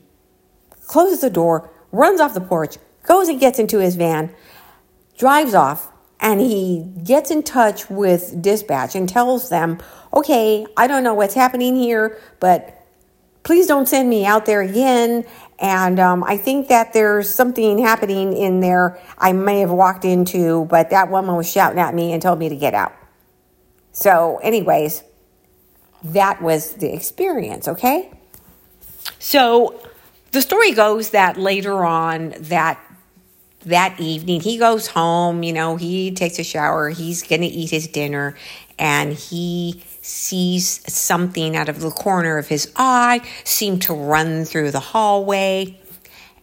closes 0.87 1.21
the 1.21 1.29
door, 1.29 1.69
runs 1.91 2.19
off 2.19 2.33
the 2.33 2.41
porch, 2.41 2.77
goes 3.03 3.27
and 3.27 3.39
gets 3.39 3.59
into 3.59 3.79
his 3.79 3.95
van, 3.95 4.33
drives 5.17 5.53
off, 5.53 5.91
and 6.19 6.39
he 6.39 6.91
gets 7.03 7.29
in 7.29 7.43
touch 7.43 7.89
with 7.89 8.41
dispatch 8.41 8.95
and 8.95 9.07
tells 9.07 9.49
them, 9.49 9.79
okay, 10.13 10.65
I 10.77 10.87
don't 10.87 11.03
know 11.03 11.13
what's 11.13 11.33
happening 11.33 11.75
here, 11.75 12.17
but 12.39 12.75
please 13.43 13.67
don't 13.67 13.87
send 13.87 14.09
me 14.09 14.25
out 14.25 14.45
there 14.45 14.61
again. 14.61 15.25
And 15.59 15.99
um, 15.99 16.23
I 16.23 16.37
think 16.37 16.67
that 16.69 16.93
there's 16.93 17.29
something 17.29 17.77
happening 17.77 18.35
in 18.35 18.59
there 18.59 18.99
I 19.17 19.33
may 19.33 19.59
have 19.59 19.71
walked 19.71 20.03
into, 20.03 20.65
but 20.65 20.89
that 20.89 21.09
woman 21.09 21.35
was 21.35 21.49
shouting 21.49 21.79
at 21.79 21.93
me 21.93 22.11
and 22.11 22.21
told 22.21 22.39
me 22.39 22.49
to 22.49 22.55
get 22.55 22.73
out. 22.73 22.93
So, 23.91 24.39
anyways, 24.43 25.03
that 26.13 26.41
was 26.41 26.73
the 26.75 26.93
experience, 26.93 27.67
okay? 27.67 28.11
So, 29.19 29.79
the 30.31 30.41
story 30.41 30.71
goes 30.71 31.11
that 31.11 31.37
later 31.37 31.85
on 31.85 32.33
that 32.37 32.79
that 33.61 33.99
evening 33.99 34.41
he 34.41 34.57
goes 34.59 34.85
home 34.85 35.41
you 35.41 35.51
know 35.51 35.75
he 35.75 36.11
takes 36.11 36.37
a 36.37 36.43
shower 36.43 36.89
he's 36.89 37.23
going 37.23 37.41
to 37.41 37.47
eat 37.47 37.71
his 37.71 37.87
dinner 37.87 38.35
and 38.77 39.13
he 39.13 39.83
sees 40.01 40.81
something 40.93 41.55
out 41.55 41.67
of 41.67 41.79
the 41.79 41.89
corner 41.89 42.37
of 42.37 42.47
his 42.47 42.71
eye 42.75 43.19
seem 43.43 43.79
to 43.79 43.93
run 43.93 44.45
through 44.45 44.69
the 44.69 44.79
hallway 44.79 45.75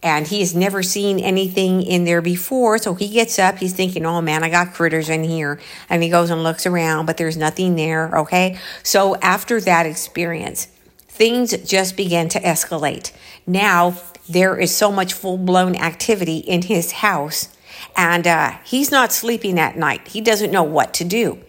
and 0.03 0.27
he 0.27 0.41
has 0.41 0.53
never 0.53 0.83
seen 0.83 1.19
anything 1.19 1.81
in 1.81 2.03
there 2.03 2.21
before. 2.21 2.77
So 2.77 2.93
he 2.93 3.07
gets 3.07 3.39
up 3.39 3.57
he's 3.57 3.73
thinking 3.73 4.05
oh 4.05 4.21
man 4.21 4.43
i 4.43 4.49
got 4.49 4.73
critters 4.73 5.09
in 5.09 5.23
here. 5.23 5.59
And 5.89 6.03
he 6.03 6.09
goes 6.09 6.29
and 6.29 6.43
looks 6.43 6.65
around 6.65 7.05
but 7.05 7.17
there's 7.17 7.37
nothing 7.37 7.75
there 7.75 8.15
okay? 8.19 8.59
So 8.83 9.15
after 9.17 9.59
that 9.61 9.85
experience 9.85 10.67
things 11.13 11.55
just 11.63 11.95
began 11.95 12.27
to 12.29 12.39
escalate. 12.41 13.11
Now 13.45 13.95
there 14.27 14.57
is 14.57 14.75
so 14.75 14.91
much 14.91 15.13
full 15.13 15.37
blown 15.37 15.75
activity 15.75 16.37
in 16.37 16.63
his 16.63 16.91
house, 16.91 17.55
and 17.95 18.25
uh, 18.25 18.57
he's 18.63 18.91
not 18.91 19.11
sleeping 19.11 19.59
at 19.59 19.77
night. 19.77 20.07
He 20.07 20.21
doesn't 20.21 20.51
know 20.51 20.63
what 20.63 20.93
to 20.95 21.03
do. 21.03 21.39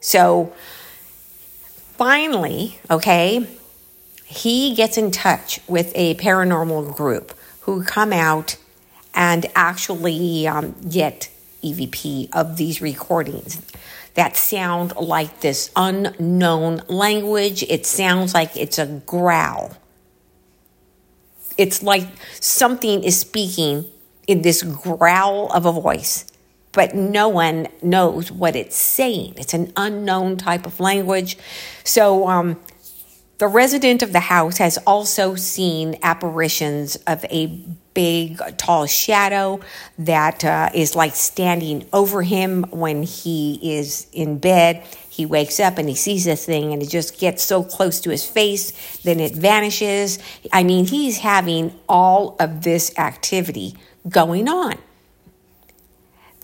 So 0.00 0.52
finally, 1.96 2.78
okay, 2.90 3.46
he 4.24 4.74
gets 4.74 4.96
in 4.96 5.10
touch 5.10 5.60
with 5.66 5.92
a 5.94 6.14
paranormal 6.14 6.96
group 6.96 7.37
who 7.68 7.82
come 7.82 8.14
out 8.14 8.56
and 9.12 9.44
actually 9.54 10.46
um, 10.46 10.74
get 10.88 11.28
EVP 11.62 12.30
of 12.32 12.56
these 12.56 12.80
recordings 12.80 13.60
that 14.14 14.38
sound 14.38 14.96
like 14.96 15.40
this 15.40 15.70
unknown 15.76 16.80
language. 16.88 17.62
It 17.64 17.84
sounds 17.84 18.32
like 18.32 18.56
it's 18.56 18.78
a 18.78 18.86
growl. 18.86 19.76
It's 21.58 21.82
like 21.82 22.08
something 22.40 23.04
is 23.04 23.20
speaking 23.20 23.84
in 24.26 24.40
this 24.40 24.62
growl 24.62 25.52
of 25.52 25.66
a 25.66 25.72
voice, 25.72 26.24
but 26.72 26.94
no 26.94 27.28
one 27.28 27.68
knows 27.82 28.32
what 28.32 28.56
it's 28.56 28.76
saying. 28.76 29.34
It's 29.36 29.52
an 29.52 29.74
unknown 29.76 30.38
type 30.38 30.64
of 30.64 30.80
language. 30.80 31.36
So, 31.84 32.28
um, 32.28 32.58
the 33.38 33.46
resident 33.46 34.02
of 34.02 34.12
the 34.12 34.20
house 34.20 34.58
has 34.58 34.78
also 34.78 35.36
seen 35.36 35.96
apparitions 36.02 36.96
of 37.06 37.24
a 37.26 37.46
big, 37.94 38.40
tall 38.56 38.86
shadow 38.86 39.60
that 39.98 40.44
uh, 40.44 40.70
is 40.74 40.94
like 40.94 41.14
standing 41.14 41.86
over 41.92 42.22
him 42.22 42.64
when 42.70 43.04
he 43.04 43.58
is 43.76 44.08
in 44.12 44.38
bed. 44.38 44.84
He 45.08 45.24
wakes 45.24 45.58
up 45.58 45.78
and 45.78 45.88
he 45.88 45.94
sees 45.94 46.24
this 46.24 46.44
thing 46.44 46.72
and 46.72 46.82
it 46.82 46.88
just 46.88 47.18
gets 47.18 47.42
so 47.42 47.62
close 47.62 48.00
to 48.00 48.10
his 48.10 48.24
face, 48.24 48.98
then 49.02 49.20
it 49.20 49.34
vanishes. 49.34 50.18
I 50.52 50.64
mean, 50.64 50.86
he's 50.86 51.18
having 51.18 51.78
all 51.88 52.36
of 52.40 52.62
this 52.62 52.96
activity 52.98 53.76
going 54.08 54.48
on. 54.48 54.78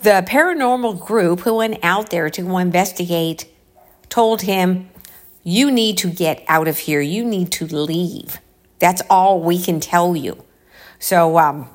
The 0.02 0.24
paranormal 0.28 1.04
group 1.04 1.40
who 1.40 1.56
went 1.56 1.78
out 1.82 2.10
there 2.10 2.30
to 2.30 2.56
investigate 2.58 3.46
told 4.08 4.42
him, 4.42 4.90
You 5.44 5.70
need 5.70 5.98
to 5.98 6.10
get 6.10 6.44
out 6.48 6.66
of 6.66 6.78
here. 6.78 7.00
You 7.00 7.24
need 7.24 7.52
to 7.52 7.66
leave. 7.66 8.38
That's 8.78 9.02
all 9.08 9.40
we 9.40 9.62
can 9.62 9.78
tell 9.78 10.16
you. 10.16 10.42
So, 10.98 11.38
um, 11.38 11.68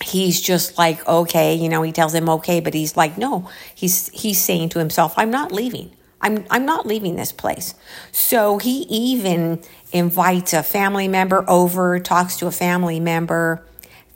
he's 0.00 0.40
just 0.40 0.78
like 0.78 1.06
okay 1.08 1.56
you 1.56 1.68
know 1.68 1.82
he 1.82 1.90
tells 1.90 2.14
him 2.14 2.28
okay 2.28 2.60
but 2.60 2.72
he's 2.72 2.96
like 2.96 3.18
no 3.18 3.50
he's 3.74 4.08
he's 4.10 4.40
saying 4.40 4.68
to 4.68 4.78
himself 4.78 5.12
i'm 5.16 5.28
not 5.28 5.50
leaving 5.50 5.90
I'm, 6.20 6.44
I'm 6.50 6.66
not 6.66 6.86
leaving 6.86 7.16
this 7.16 7.32
place. 7.32 7.74
So 8.12 8.58
he 8.58 8.82
even 8.82 9.62
invites 9.92 10.52
a 10.52 10.62
family 10.62 11.08
member 11.08 11.44
over, 11.48 11.98
talks 11.98 12.36
to 12.38 12.46
a 12.46 12.50
family 12.50 13.00
member. 13.00 13.64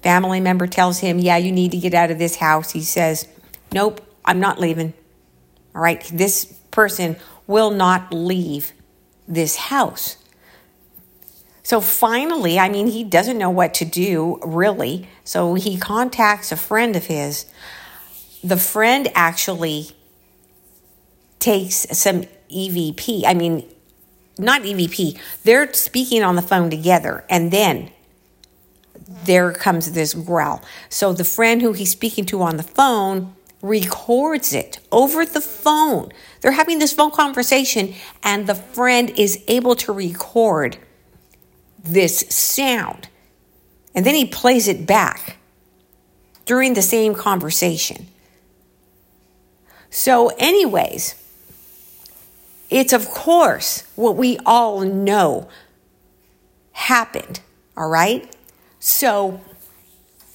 Family 0.03 0.41
member 0.41 0.67
tells 0.67 0.99
him, 0.99 1.19
Yeah, 1.19 1.37
you 1.37 1.53
need 1.53 1.71
to 1.73 1.79
get 1.79 1.95
out 1.95 2.11
of 2.11 2.19
this 2.19 2.37
house. 2.37 2.73
He 2.73 2.83
says, 2.83 3.29
Nope, 3.73 4.01
I'm 4.25 4.41
not 4.41 4.59
leaving. 4.59 4.95
All 5.75 5.83
right, 5.83 6.03
this 6.13 6.47
person 6.71 7.17
will 7.47 7.71
not 7.71 8.13
leave 8.13 8.73
this 9.27 9.57
house. 9.57 10.17
So 11.63 11.81
finally, 11.81 12.59
I 12.59 12.69
mean, 12.69 12.89
he 12.89 13.05
doesn't 13.05 13.39
know 13.39 13.51
what 13.51 13.75
to 13.75 13.85
do 13.85 14.39
really. 14.43 15.09
So 15.25 15.55
he 15.55 15.79
contacts 15.79 16.51
a 16.53 16.57
friend 16.57 16.97
of 16.97 17.07
his. 17.07 17.47
The 18.43 18.57
friend 18.57 19.09
actually 19.15 19.91
takes 21.39 21.87
some 21.97 22.25
EVP. 22.51 23.25
I 23.27 23.35
mean, 23.35 23.65
not 24.39 24.63
EVP. 24.63 25.19
They're 25.45 25.73
speaking 25.73 26.23
on 26.23 26.37
the 26.37 26.43
phone 26.43 26.71
together, 26.71 27.25
and 27.29 27.51
then 27.51 27.91
there 29.25 29.53
comes 29.53 29.93
this 29.93 30.15
growl. 30.15 30.63
So 30.89 31.13
the 31.13 31.25
friend 31.25 31.63
who 31.63 31.73
he's 31.73 31.91
speaking 31.91 32.25
to 32.27 32.43
on 32.43 32.57
the 32.57 32.63
phone 32.63 33.35
records 33.63 34.53
it 34.53 34.81
over 34.91 35.25
the 35.25 35.41
phone. 35.41 36.11
They're 36.41 36.53
having 36.53 36.81
this 36.81 36.93
phone 36.93 37.13
conversation, 37.13 37.95
and 38.23 38.47
the 38.47 38.57
friend 38.57 39.11
is 39.17 39.43
able 39.47 39.77
to 39.77 39.93
record 39.93 40.77
this 41.83 42.21
sound. 42.29 43.09
And 43.95 44.05
then 44.05 44.15
he 44.15 44.27
plays 44.27 44.69
it 44.69 44.87
back 44.87 45.37
during 46.45 46.75
the 46.75 46.83
same 46.83 47.15
conversation. 47.15 48.09
So, 49.91 50.29
anyways, 50.39 51.15
it's 52.69 52.93
of 52.93 53.09
course 53.09 53.85
what 53.95 54.17
we 54.17 54.39
all 54.45 54.81
know 54.81 55.49
happened, 56.73 57.41
all 57.77 57.89
right? 57.89 58.35
So, 58.81 59.41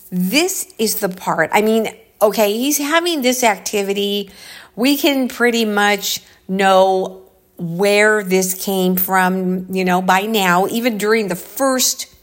this 0.10 0.74
is 0.78 1.02
the 1.02 1.10
part. 1.10 1.50
I 1.52 1.62
mean, 1.62 1.90
okay, 2.22 2.54
he's 2.54 2.78
having 2.78 3.22
this 3.22 3.44
activity. 3.44 4.32
We 4.76 4.98
can 4.98 5.28
pretty 5.28 5.66
much 5.66 6.22
know 6.48 7.24
where 7.58 8.24
this 8.24 8.54
came 8.54 8.96
from, 8.96 9.74
you 9.74 9.84
know, 9.84 10.02
by 10.02 10.22
now, 10.22 10.68
even 10.68 10.98
during 10.98 11.28
the 11.28 11.36
first 11.36 12.14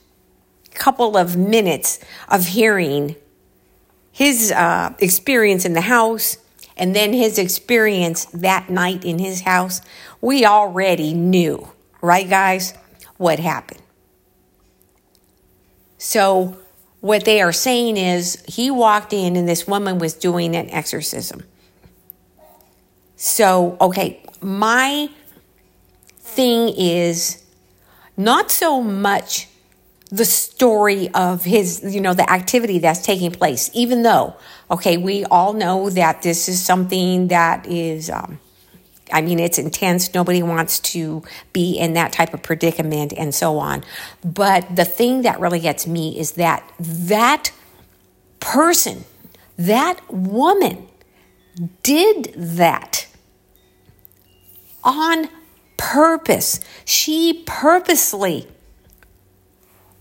couple 0.74 1.16
of 1.16 1.36
minutes 1.36 1.98
of 2.28 2.46
hearing 2.46 3.16
his 4.12 4.52
uh, 4.52 4.94
experience 5.00 5.64
in 5.64 5.72
the 5.72 5.80
house 5.82 6.36
and 6.76 6.94
then 6.94 7.12
his 7.12 7.38
experience 7.38 8.26
that 8.26 8.70
night 8.70 9.04
in 9.04 9.18
his 9.18 9.42
house, 9.42 9.80
we 10.20 10.44
already 10.44 11.14
knew, 11.14 11.68
right, 12.00 12.28
guys, 12.28 12.74
what 13.16 13.38
happened. 13.38 13.82
So, 15.98 16.58
what 17.04 17.26
they 17.26 17.42
are 17.42 17.52
saying 17.52 17.98
is 17.98 18.42
he 18.48 18.70
walked 18.70 19.12
in 19.12 19.36
and 19.36 19.46
this 19.46 19.66
woman 19.66 19.98
was 19.98 20.14
doing 20.14 20.56
an 20.56 20.70
exorcism. 20.70 21.44
So, 23.16 23.76
okay, 23.78 24.22
my 24.40 25.10
thing 26.20 26.72
is 26.74 27.44
not 28.16 28.50
so 28.50 28.80
much 28.80 29.48
the 30.10 30.24
story 30.24 31.10
of 31.12 31.44
his, 31.44 31.82
you 31.94 32.00
know, 32.00 32.14
the 32.14 32.30
activity 32.32 32.78
that's 32.78 33.02
taking 33.02 33.32
place, 33.32 33.70
even 33.74 34.02
though, 34.02 34.34
okay, 34.70 34.96
we 34.96 35.26
all 35.26 35.52
know 35.52 35.90
that 35.90 36.22
this 36.22 36.48
is 36.48 36.64
something 36.64 37.28
that 37.28 37.66
is, 37.66 38.08
um, 38.08 38.40
I 39.14 39.22
mean, 39.22 39.38
it's 39.38 39.58
intense. 39.58 40.12
Nobody 40.12 40.42
wants 40.42 40.80
to 40.80 41.22
be 41.52 41.78
in 41.78 41.94
that 41.94 42.12
type 42.12 42.34
of 42.34 42.42
predicament 42.42 43.12
and 43.16 43.32
so 43.32 43.58
on. 43.58 43.84
But 44.24 44.74
the 44.74 44.84
thing 44.84 45.22
that 45.22 45.38
really 45.38 45.60
gets 45.60 45.86
me 45.86 46.18
is 46.18 46.32
that 46.32 46.68
that 46.80 47.52
person, 48.40 49.04
that 49.56 50.00
woman, 50.12 50.88
did 51.84 52.34
that 52.36 53.06
on 54.82 55.28
purpose. 55.76 56.58
She 56.84 57.44
purposely 57.46 58.48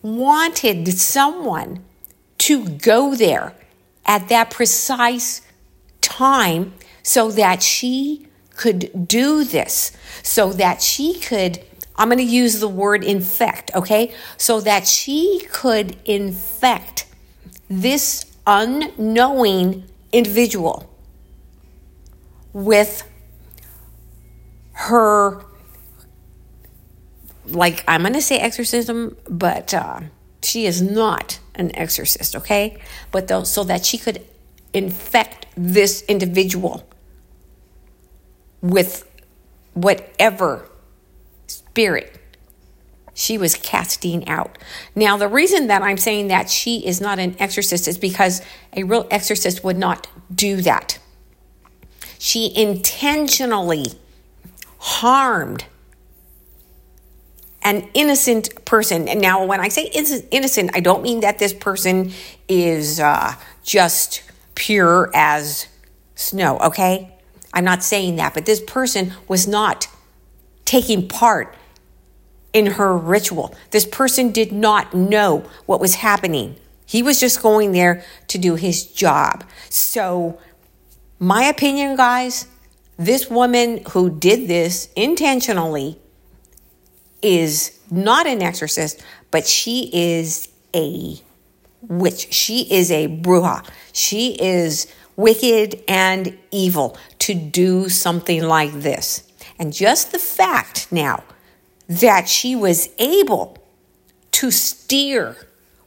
wanted 0.01 0.91
someone 0.91 1.83
to 2.39 2.67
go 2.67 3.13
there 3.13 3.53
at 4.07 4.27
that 4.29 4.49
precise 4.49 5.41
time 6.01 6.73
so 7.03 7.29
that 7.31 7.61
she 7.61 8.27
could 8.55 9.07
do 9.07 9.43
this, 9.43 9.91
so 10.21 10.53
that 10.53 10.81
she 10.81 11.19
could, 11.19 11.63
I'm 11.95 12.09
going 12.09 12.17
to 12.17 12.23
use 12.23 12.59
the 12.59 12.67
word 12.67 13.03
infect, 13.03 13.71
okay? 13.75 14.13
So 14.37 14.61
that 14.61 14.87
she 14.87 15.45
could 15.51 15.97
infect 16.05 17.05
this 17.69 18.25
unknowing 18.45 19.85
individual 20.11 20.89
with 22.51 23.09
her 24.73 25.43
like 27.47 27.83
I'm 27.87 28.01
going 28.01 28.13
to 28.13 28.21
say 28.21 28.37
exorcism, 28.37 29.17
but 29.29 29.73
uh, 29.73 30.01
she 30.41 30.65
is 30.65 30.81
not 30.81 31.39
an 31.55 31.75
exorcist, 31.75 32.35
okay? 32.35 32.77
But 33.11 33.27
though, 33.27 33.43
so 33.43 33.63
that 33.65 33.85
she 33.85 33.97
could 33.97 34.25
infect 34.73 35.45
this 35.55 36.03
individual 36.03 36.87
with 38.63 39.07
whatever 39.73 40.67
spirit 41.45 42.19
she 43.13 43.37
was 43.37 43.53
casting 43.55 44.27
out. 44.27 44.57
Now, 44.95 45.17
the 45.17 45.27
reason 45.27 45.67
that 45.67 45.83
I'm 45.83 45.97
saying 45.97 46.29
that 46.29 46.49
she 46.49 46.83
is 46.85 46.99
not 46.99 47.19
an 47.19 47.35
exorcist 47.39 47.87
is 47.87 47.99
because 47.99 48.41
a 48.75 48.83
real 48.83 49.07
exorcist 49.11 49.63
would 49.63 49.77
not 49.77 50.07
do 50.33 50.61
that. 50.61 50.97
She 52.17 52.51
intentionally 52.55 53.85
harmed 54.79 55.65
an 57.61 57.87
innocent 57.93 58.65
person. 58.65 59.07
And 59.07 59.21
now, 59.21 59.45
when 59.45 59.59
I 59.59 59.67
say 59.67 59.83
innocent, 59.83 60.71
I 60.73 60.79
don't 60.79 61.03
mean 61.03 61.19
that 61.19 61.37
this 61.37 61.53
person 61.53 62.11
is 62.47 62.99
uh, 62.99 63.33
just 63.63 64.23
pure 64.55 65.11
as 65.13 65.67
snow, 66.15 66.57
okay? 66.59 67.12
I'm 67.53 67.63
not 67.63 67.83
saying 67.83 68.15
that, 68.17 68.33
but 68.33 68.45
this 68.45 68.61
person 68.61 69.13
was 69.27 69.47
not 69.47 69.87
taking 70.65 71.07
part 71.07 71.55
in 72.51 72.65
her 72.65 72.97
ritual. 72.97 73.55
This 73.71 73.85
person 73.85 74.31
did 74.31 74.51
not 74.51 74.93
know 74.93 75.49
what 75.65 75.79
was 75.79 75.95
happening. 75.95 76.55
He 76.85 77.01
was 77.01 77.19
just 77.19 77.41
going 77.41 77.71
there 77.71 78.03
to 78.27 78.37
do 78.37 78.55
his 78.55 78.85
job. 78.85 79.43
So, 79.69 80.39
my 81.19 81.43
opinion, 81.43 81.95
guys, 81.95 82.47
this 82.97 83.29
woman 83.29 83.83
who 83.91 84.09
did 84.09 84.47
this 84.47 84.89
intentionally 84.95 85.97
is 87.21 87.79
not 87.89 88.27
an 88.27 88.41
exorcist, 88.41 89.03
but 89.31 89.47
she 89.47 89.89
is 89.93 90.49
a 90.75 91.17
witch. 91.81 92.31
She 92.33 92.71
is 92.71 92.91
a 92.91 93.07
bruja. 93.07 93.65
She 93.93 94.35
is 94.39 94.87
wicked 95.15 95.83
and 95.87 96.37
evil 96.51 96.97
to 97.19 97.33
do 97.33 97.89
something 97.89 98.43
like 98.43 98.71
this. 98.73 99.23
And 99.59 99.73
just 99.73 100.11
the 100.11 100.19
fact 100.19 100.91
now 100.91 101.23
that 101.87 102.27
she 102.27 102.55
was 102.55 102.89
able 102.97 103.57
to 104.31 104.51
steer 104.51 105.35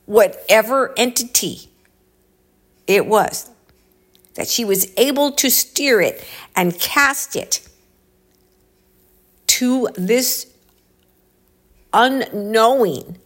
whatever 0.04 0.94
entity 0.96 1.68
it 2.86 3.06
was, 3.06 3.50
that 4.34 4.48
she 4.48 4.64
was 4.64 4.92
able 4.96 5.32
to 5.32 5.50
steer 5.50 6.00
it 6.00 6.24
and 6.54 6.78
cast 6.78 7.34
it 7.34 7.66
to 9.46 9.88
this 9.94 10.52
unknowing, 11.92 13.18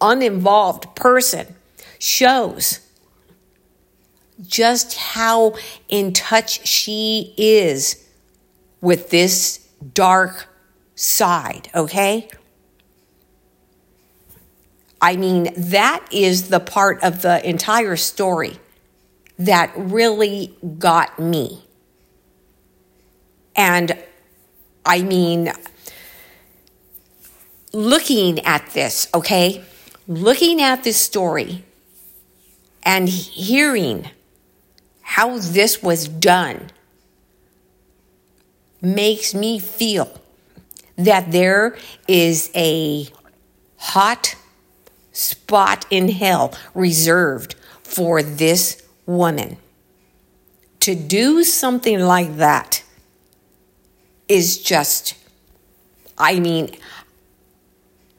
uninvolved 0.00 0.94
person 0.94 1.54
shows 1.98 2.80
just 4.46 4.96
how 4.96 5.54
in 5.88 6.12
touch 6.12 6.66
she 6.66 7.34
is 7.36 8.04
with 8.80 9.10
this 9.10 9.68
dark 9.94 10.48
side, 10.94 11.70
okay? 11.74 12.28
I 15.00 15.16
mean, 15.16 15.48
that 15.56 16.06
is 16.10 16.48
the 16.48 16.60
part 16.60 17.02
of 17.02 17.22
the 17.22 17.46
entire 17.48 17.96
story 17.96 18.58
that 19.38 19.72
really 19.76 20.56
got 20.78 21.18
me. 21.18 21.64
And 23.54 23.96
I 24.84 25.02
mean, 25.02 25.52
looking 27.72 28.40
at 28.40 28.70
this, 28.70 29.08
okay? 29.14 29.64
Looking 30.08 30.60
at 30.60 30.84
this 30.84 30.96
story 30.96 31.64
and 32.82 33.08
hearing 33.08 34.10
how 35.08 35.38
this 35.38 35.82
was 35.82 36.06
done 36.06 36.68
makes 38.82 39.34
me 39.34 39.58
feel 39.58 40.20
that 40.96 41.32
there 41.32 41.74
is 42.06 42.50
a 42.54 43.08
hot 43.78 44.36
spot 45.12 45.86
in 45.88 46.10
hell 46.10 46.52
reserved 46.74 47.54
for 47.82 48.22
this 48.22 48.86
woman. 49.06 49.56
To 50.80 50.94
do 50.94 51.42
something 51.42 52.00
like 52.00 52.36
that 52.36 52.84
is 54.28 54.62
just, 54.62 55.14
I 56.18 56.38
mean, 56.38 56.76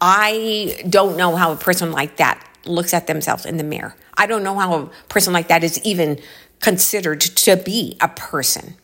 I 0.02 0.82
don't 0.89 1.17
know 1.17 1.36
how 1.36 1.52
a 1.52 1.56
person 1.56 1.91
like 1.91 2.17
that 2.17 2.43
looks 2.65 2.95
at 2.95 3.06
themselves 3.06 3.45
in 3.45 3.58
the 3.58 3.63
mirror. 3.63 3.95
I 4.17 4.25
don't 4.25 4.43
know 4.43 4.58
how 4.58 4.73
a 4.73 4.86
person 5.08 5.34
like 5.34 5.49
that 5.49 5.63
is 5.63 5.80
even 5.86 6.19
considered 6.59 7.21
to 7.21 7.55
be 7.55 7.97
a 8.01 8.07
person. 8.07 8.75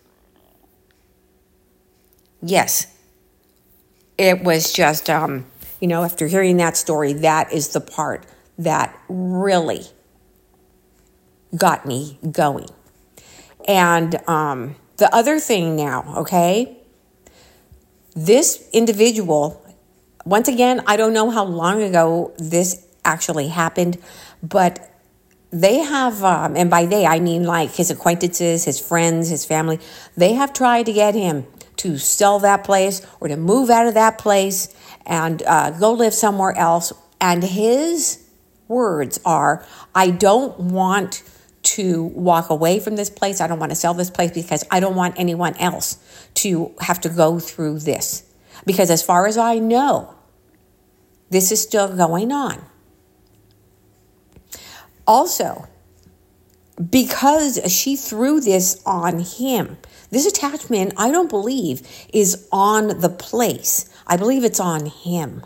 Yes, 2.41 2.87
it 4.17 4.43
was 4.43 4.71
just, 4.71 5.09
um, 5.09 5.45
you 5.79 5.87
know, 5.87 6.03
after 6.03 6.27
hearing 6.27 6.57
that 6.57 6.77
story, 6.77 7.13
that 7.13 7.51
is 7.51 7.69
the 7.69 7.81
part 7.81 8.25
that 8.57 8.97
really 9.09 9.81
got 11.57 11.85
me 11.85 12.19
going. 12.31 12.69
And 13.67 14.15
um, 14.27 14.75
the 14.97 15.13
other 15.13 15.39
thing 15.39 15.75
now, 15.75 16.13
okay, 16.17 16.77
this 18.15 18.69
individual, 18.71 19.61
once 20.23 20.47
again, 20.47 20.81
I 20.87 20.95
don't 20.97 21.13
know 21.13 21.29
how 21.29 21.43
long 21.43 21.81
ago 21.81 22.33
this 22.37 22.85
actually 23.03 23.49
happened, 23.49 23.97
but 24.41 24.94
they 25.51 25.79
have, 25.79 26.23
um, 26.23 26.55
and 26.55 26.69
by 26.69 26.85
they, 26.85 27.05
I 27.05 27.19
mean 27.19 27.43
like 27.43 27.71
his 27.71 27.91
acquaintances, 27.91 28.65
his 28.65 28.79
friends, 28.79 29.29
his 29.29 29.45
family, 29.45 29.79
they 30.17 30.33
have 30.33 30.53
tried 30.53 30.87
to 30.87 30.93
get 30.93 31.15
him 31.15 31.45
to 31.77 31.97
sell 31.97 32.39
that 32.39 32.63
place 32.63 33.05
or 33.19 33.27
to 33.27 33.37
move 33.37 33.69
out 33.69 33.87
of 33.87 33.93
that 33.93 34.17
place 34.17 34.73
and 35.05 35.43
uh, 35.43 35.71
go 35.71 35.93
live 35.93 36.13
somewhere 36.13 36.55
else. 36.57 36.91
And 37.21 37.43
his 37.43 38.27
words 38.67 39.19
are, 39.25 39.65
I 39.93 40.09
don't 40.09 40.59
want 40.59 41.23
to 41.63 42.03
walk 42.03 42.49
away 42.49 42.79
from 42.79 42.95
this 42.95 43.09
place. 43.09 43.41
I 43.41 43.47
don't 43.47 43.59
want 43.59 43.71
to 43.71 43.75
sell 43.75 43.93
this 43.93 44.09
place 44.09 44.31
because 44.31 44.63
I 44.69 44.79
don't 44.79 44.95
want 44.95 45.15
anyone 45.17 45.55
else 45.57 45.97
to 46.35 46.73
have 46.79 47.01
to 47.01 47.09
go 47.09 47.39
through 47.39 47.79
this. 47.79 48.23
Because 48.65 48.89
as 48.91 49.01
far 49.01 49.25
as 49.27 49.37
I 49.37 49.59
know, 49.59 50.15
this 51.29 51.51
is 51.51 51.61
still 51.61 51.93
going 51.95 52.31
on. 52.31 52.63
Also, 55.07 55.67
because 56.89 57.59
she 57.71 57.95
threw 57.95 58.41
this 58.41 58.81
on 58.85 59.19
him, 59.19 59.77
this 60.09 60.25
attachment, 60.25 60.93
I 60.97 61.11
don't 61.11 61.29
believe, 61.29 61.87
is 62.13 62.47
on 62.51 62.99
the 62.99 63.09
place. 63.09 63.89
I 64.07 64.17
believe 64.17 64.43
it's 64.43 64.59
on 64.59 64.87
him. 64.87 65.45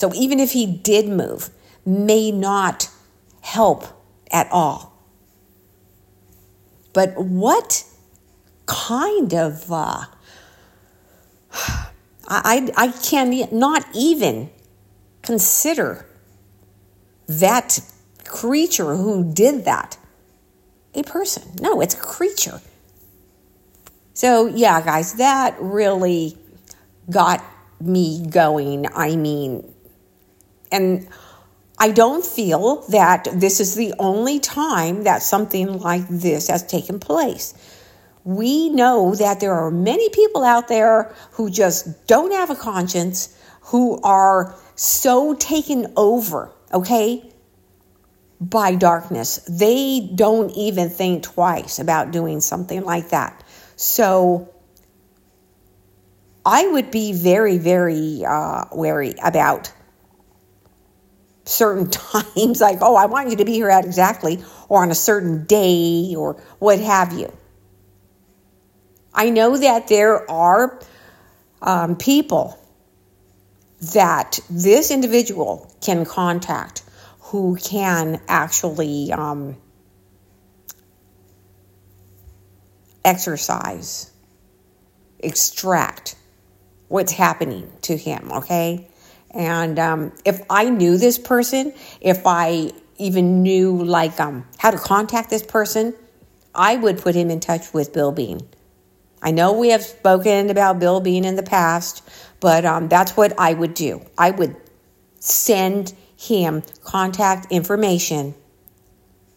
So 0.00 0.12
even 0.14 0.40
if 0.40 0.52
he 0.52 0.66
did 0.66 1.08
move, 1.08 1.50
may 1.84 2.30
not 2.30 2.88
help 3.40 3.86
at 4.30 4.48
all. 4.50 4.98
But 6.92 7.16
what 7.16 7.84
kind 8.66 9.34
of 9.34 9.70
uh, 9.70 10.04
I 12.28 12.70
I 12.76 12.88
can 13.02 13.48
not 13.52 13.84
even 13.94 14.50
consider 15.22 16.06
that 17.26 17.80
creature 18.28 18.96
who 18.96 19.32
did 19.32 19.64
that 19.64 19.96
a 20.94 21.02
person. 21.02 21.42
No, 21.60 21.80
it's 21.80 21.94
a 21.94 21.98
creature. 21.98 22.60
So 24.14 24.46
yeah, 24.46 24.80
guys, 24.80 25.14
that 25.14 25.56
really 25.60 26.36
got 27.10 27.44
me 27.80 28.26
going. 28.26 28.86
I 28.94 29.16
mean, 29.16 29.72
and 30.72 31.08
I 31.78 31.92
don't 31.92 32.24
feel 32.24 32.82
that 32.88 33.28
this 33.32 33.60
is 33.60 33.76
the 33.76 33.94
only 33.98 34.40
time 34.40 35.04
that 35.04 35.22
something 35.22 35.78
like 35.78 36.06
this 36.08 36.48
has 36.48 36.66
taken 36.66 36.98
place. 36.98 37.54
We 38.24 38.70
know 38.70 39.14
that 39.14 39.40
there 39.40 39.54
are 39.54 39.70
many 39.70 40.08
people 40.10 40.42
out 40.42 40.68
there 40.68 41.14
who 41.32 41.48
just 41.48 42.06
don't 42.08 42.32
have 42.32 42.50
a 42.50 42.56
conscience, 42.56 43.38
who 43.62 44.00
are 44.02 44.56
so 44.74 45.34
taken 45.34 45.92
over, 45.96 46.50
okay, 46.72 47.22
by 48.40 48.74
darkness. 48.74 49.36
They 49.48 50.10
don't 50.14 50.50
even 50.50 50.90
think 50.90 51.24
twice 51.24 51.78
about 51.78 52.12
doing 52.12 52.40
something 52.40 52.84
like 52.84 53.10
that. 53.10 53.42
So 53.76 54.52
I 56.44 56.66
would 56.66 56.90
be 56.90 57.12
very, 57.12 57.58
very 57.58 58.24
uh, 58.24 58.64
wary 58.72 59.14
about 59.22 59.72
certain 61.44 61.90
times, 61.90 62.60
like, 62.60 62.78
oh, 62.80 62.96
I 62.96 63.06
want 63.06 63.30
you 63.30 63.36
to 63.36 63.44
be 63.44 63.52
here 63.52 63.70
at 63.70 63.84
exactly, 63.84 64.42
or 64.68 64.82
on 64.82 64.90
a 64.90 64.94
certain 64.94 65.44
day, 65.44 66.14
or 66.16 66.34
what 66.58 66.78
have 66.80 67.12
you. 67.12 67.32
I 69.12 69.30
know 69.30 69.56
that 69.56 69.88
there 69.88 70.30
are 70.30 70.78
um, 71.60 71.96
people 71.96 72.58
that 73.92 74.38
this 74.48 74.90
individual 74.90 75.72
can 75.80 76.04
contact 76.04 76.82
who 77.28 77.56
can 77.56 78.20
actually 78.26 79.12
um, 79.12 79.54
exercise, 83.04 84.10
extract 85.18 86.16
what's 86.88 87.12
happening 87.12 87.70
to 87.82 87.96
him, 87.98 88.32
okay? 88.32 88.88
And 89.30 89.78
um, 89.78 90.12
if 90.24 90.40
I 90.48 90.70
knew 90.70 90.96
this 90.96 91.18
person, 91.18 91.74
if 92.00 92.26
I 92.26 92.72
even 92.96 93.42
knew 93.42 93.84
like 93.84 94.18
um, 94.18 94.46
how 94.56 94.70
to 94.70 94.78
contact 94.78 95.28
this 95.28 95.42
person, 95.42 95.94
I 96.54 96.76
would 96.76 96.96
put 96.96 97.14
him 97.14 97.30
in 97.30 97.40
touch 97.40 97.74
with 97.74 97.92
Bill 97.92 98.10
Bean. 98.10 98.40
I 99.20 99.32
know 99.32 99.52
we 99.52 99.68
have 99.68 99.82
spoken 99.82 100.48
about 100.48 100.78
Bill 100.78 101.00
Bean 101.00 101.26
in 101.26 101.36
the 101.36 101.42
past, 101.42 102.02
but 102.40 102.64
um, 102.64 102.88
that's 102.88 103.18
what 103.18 103.38
I 103.38 103.52
would 103.52 103.74
do. 103.74 104.00
I 104.16 104.30
would 104.30 104.56
send 105.20 105.92
him 106.18 106.62
contact 106.82 107.46
information 107.50 108.34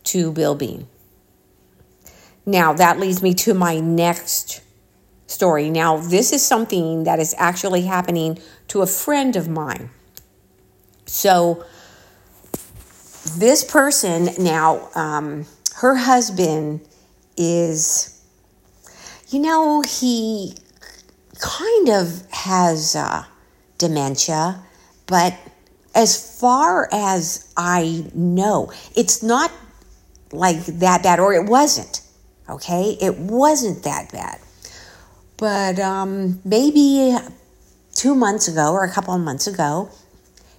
to 0.03 0.31
Bill 0.31 0.55
Bean. 0.55 0.87
Now, 2.45 2.73
that 2.73 2.99
leads 2.99 3.21
me 3.21 3.35
to 3.35 3.53
my 3.53 3.79
next 3.79 4.61
story. 5.27 5.69
Now, 5.69 5.97
this 5.97 6.33
is 6.33 6.43
something 6.43 7.03
that 7.03 7.19
is 7.19 7.35
actually 7.37 7.83
happening 7.83 8.39
to 8.69 8.81
a 8.81 8.87
friend 8.87 9.35
of 9.35 9.47
mine. 9.47 9.91
So, 11.05 11.63
this 13.37 13.63
person 13.63 14.29
now, 14.39 14.89
um, 14.95 15.45
her 15.75 15.95
husband 15.95 16.81
is, 17.37 18.19
you 19.29 19.39
know, 19.39 19.81
he 19.81 20.55
kind 21.39 21.89
of 21.89 22.23
has 22.31 22.95
uh, 22.95 23.25
dementia, 23.77 24.63
but 25.05 25.35
as 25.93 26.39
far 26.39 26.87
as 26.91 27.51
I 27.57 28.05
know, 28.13 28.71
it's 28.95 29.21
not 29.21 29.51
like 30.31 30.65
that 30.65 31.03
bad, 31.03 31.19
or 31.19 31.33
it 31.33 31.49
wasn't. 31.49 32.01
Okay, 32.49 32.97
it 33.01 33.17
wasn't 33.17 33.83
that 33.83 34.11
bad. 34.11 34.39
But 35.37 35.79
um, 35.79 36.39
maybe 36.45 37.17
two 37.93 38.15
months 38.15 38.47
ago 38.47 38.73
or 38.73 38.83
a 38.83 38.91
couple 38.91 39.13
of 39.13 39.21
months 39.21 39.47
ago, 39.47 39.89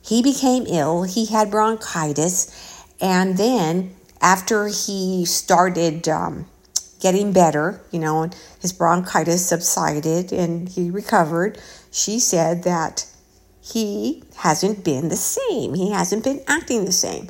he 0.02 0.22
became 0.22 0.66
ill. 0.66 1.04
He 1.04 1.26
had 1.26 1.50
bronchitis. 1.50 2.50
And 3.00 3.36
then 3.36 3.94
after 4.20 4.68
he 4.68 5.24
started 5.24 6.08
um, 6.08 6.46
getting 7.00 7.32
better, 7.32 7.80
you 7.90 7.98
know, 7.98 8.30
his 8.60 8.72
bronchitis 8.72 9.46
subsided 9.48 10.32
and 10.32 10.68
he 10.68 10.90
recovered, 10.90 11.60
she 11.90 12.18
said 12.18 12.64
that 12.64 13.06
he 13.62 14.22
hasn't 14.36 14.84
been 14.84 15.08
the 15.08 15.16
same. 15.16 15.74
He 15.74 15.90
hasn't 15.90 16.24
been 16.24 16.42
acting 16.46 16.84
the 16.84 16.92
same. 16.92 17.28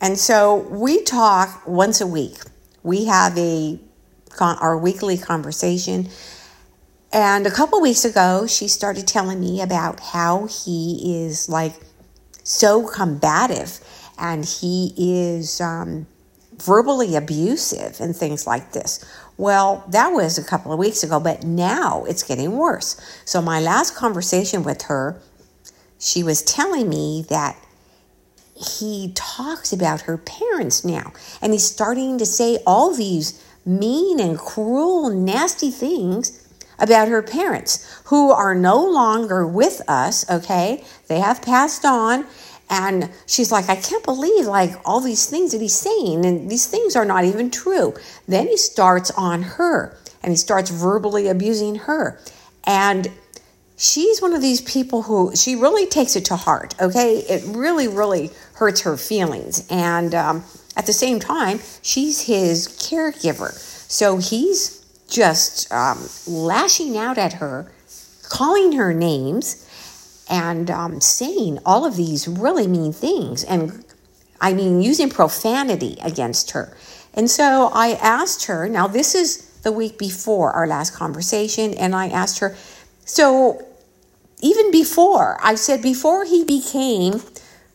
And 0.00 0.18
so 0.18 0.56
we 0.68 1.02
talk 1.02 1.62
once 1.66 2.00
a 2.00 2.06
week. 2.06 2.38
We 2.82 3.04
have 3.06 3.38
a 3.38 3.78
our 4.40 4.78
weekly 4.78 5.18
conversation 5.18 6.08
and 7.12 7.44
a 7.46 7.50
couple 7.50 7.80
weeks 7.80 8.04
ago, 8.04 8.46
she 8.46 8.68
started 8.68 9.06
telling 9.08 9.40
me 9.40 9.60
about 9.60 9.98
how 9.98 10.46
he 10.46 11.24
is 11.24 11.48
like 11.48 11.74
so 12.44 12.86
combative 12.86 13.80
and 14.16 14.44
he 14.44 14.94
is 14.96 15.60
um, 15.60 16.06
verbally 16.56 17.16
abusive 17.16 18.00
and 18.00 18.14
things 18.14 18.46
like 18.46 18.72
this. 18.72 19.04
Well, 19.36 19.84
that 19.88 20.10
was 20.10 20.38
a 20.38 20.44
couple 20.44 20.72
of 20.72 20.78
weeks 20.78 21.02
ago, 21.02 21.18
but 21.18 21.42
now 21.42 22.04
it's 22.04 22.22
getting 22.22 22.56
worse. 22.56 23.00
So, 23.24 23.40
my 23.42 23.58
last 23.58 23.96
conversation 23.96 24.62
with 24.62 24.82
her, 24.82 25.20
she 26.00 26.24
was 26.24 26.42
telling 26.42 26.88
me 26.88 27.24
that 27.28 27.56
he 28.56 29.12
talks 29.14 29.72
about 29.72 30.02
her 30.02 30.18
parents 30.18 30.84
now 30.84 31.12
and 31.40 31.52
he's 31.52 31.64
starting 31.64 32.18
to 32.18 32.26
say 32.26 32.58
all 32.66 32.94
these 32.94 33.44
mean 33.64 34.18
and 34.18 34.38
cruel, 34.38 35.10
nasty 35.10 35.70
things 35.70 36.48
about 36.78 37.08
her 37.08 37.22
parents 37.22 38.00
who 38.06 38.30
are 38.32 38.54
no 38.54 38.84
longer 38.84 39.46
with 39.46 39.82
us, 39.86 40.28
okay? 40.30 40.82
They 41.08 41.20
have 41.20 41.42
passed 41.42 41.84
on. 41.84 42.26
And 42.70 43.10
she's 43.26 43.50
like, 43.52 43.68
I 43.68 43.76
can't 43.76 44.04
believe 44.04 44.46
like 44.46 44.72
all 44.84 45.00
these 45.00 45.26
things 45.26 45.52
that 45.52 45.60
he's 45.60 45.74
saying, 45.74 46.24
and 46.24 46.48
these 46.48 46.66
things 46.66 46.94
are 46.96 47.04
not 47.04 47.24
even 47.24 47.50
true. 47.50 47.94
Then 48.28 48.46
he 48.46 48.56
starts 48.56 49.10
on 49.10 49.42
her 49.42 49.98
and 50.22 50.30
he 50.30 50.36
starts 50.36 50.70
verbally 50.70 51.28
abusing 51.28 51.74
her. 51.74 52.20
And 52.64 53.10
she's 53.80 54.20
one 54.20 54.34
of 54.34 54.42
these 54.42 54.60
people 54.60 55.02
who 55.02 55.34
she 55.34 55.56
really 55.56 55.86
takes 55.86 56.14
it 56.14 56.26
to 56.26 56.36
heart, 56.36 56.74
okay? 56.80 57.16
It 57.16 57.42
really, 57.46 57.88
really 57.88 58.30
hurts 58.54 58.82
her 58.82 58.98
feelings. 58.98 59.66
And 59.70 60.14
um, 60.14 60.44
at 60.76 60.84
the 60.84 60.92
same 60.92 61.18
time, 61.18 61.60
she's 61.80 62.26
his 62.26 62.68
caregiver. 62.68 63.52
So 63.90 64.18
he's 64.18 64.84
just 65.08 65.72
um, 65.72 66.06
lashing 66.26 66.98
out 66.98 67.16
at 67.16 67.34
her, 67.34 67.72
calling 68.28 68.72
her 68.72 68.92
names, 68.92 69.66
and 70.28 70.70
um, 70.70 71.00
saying 71.00 71.58
all 71.64 71.86
of 71.86 71.96
these 71.96 72.28
really 72.28 72.68
mean 72.68 72.92
things. 72.92 73.42
And 73.44 73.82
I 74.42 74.52
mean, 74.52 74.82
using 74.82 75.08
profanity 75.08 75.96
against 76.02 76.50
her. 76.50 76.76
And 77.14 77.30
so 77.30 77.70
I 77.72 77.92
asked 77.94 78.44
her, 78.44 78.68
now 78.68 78.86
this 78.86 79.14
is 79.14 79.38
the 79.62 79.72
week 79.72 79.98
before 79.98 80.52
our 80.52 80.66
last 80.66 80.94
conversation, 80.94 81.72
and 81.74 81.94
I 81.94 82.08
asked 82.08 82.40
her, 82.40 82.54
so 83.04 83.66
even 84.42 84.70
before, 84.70 85.38
I 85.42 85.54
said 85.54 85.82
before 85.82 86.24
he 86.24 86.44
became 86.44 87.22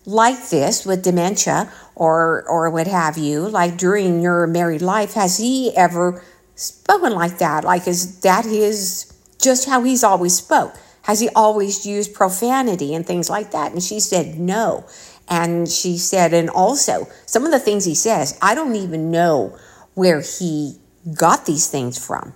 like 0.06 0.50
this 0.50 0.86
with 0.86 1.04
dementia 1.04 1.72
or 1.96 2.44
or 2.48 2.70
what 2.70 2.88
have 2.88 3.18
you, 3.18 3.48
like 3.48 3.78
during 3.78 4.22
your 4.22 4.48
married 4.48 4.82
life, 4.82 5.14
has 5.14 5.38
he 5.38 5.76
ever 5.76 6.24
spoken 6.56 7.14
like 7.14 7.38
that? 7.40 7.64
Like 7.64 7.88
is 7.88 8.20
that 8.22 8.46
his 8.46 9.14
just 9.40 9.68
how 9.68 9.84
he's 9.84 10.04
always 10.04 10.36
spoke? 10.36 10.76
Has 11.04 11.20
he 11.20 11.30
always 11.36 11.86
used 11.86 12.16
profanity 12.16 12.96
and 12.96 13.06
things 13.06 13.30
like 13.30 13.52
that? 13.52 13.72
And 13.72 13.84
she 13.84 14.00
said 14.00 14.40
no. 14.40 14.86
And 15.28 15.68
she 15.70 15.98
said, 15.98 16.34
and 16.34 16.50
also 16.50 17.08
some 17.26 17.46
of 17.46 17.52
the 17.52 17.60
things 17.60 17.86
he 17.86 17.96
says, 17.96 18.38
I 18.42 18.56
don't 18.56 18.76
even 18.76 19.12
know 19.12 19.58
where 19.94 20.22
he 20.22 20.80
got 21.14 21.46
these 21.46 21.68
things 21.68 22.04
from. 22.04 22.34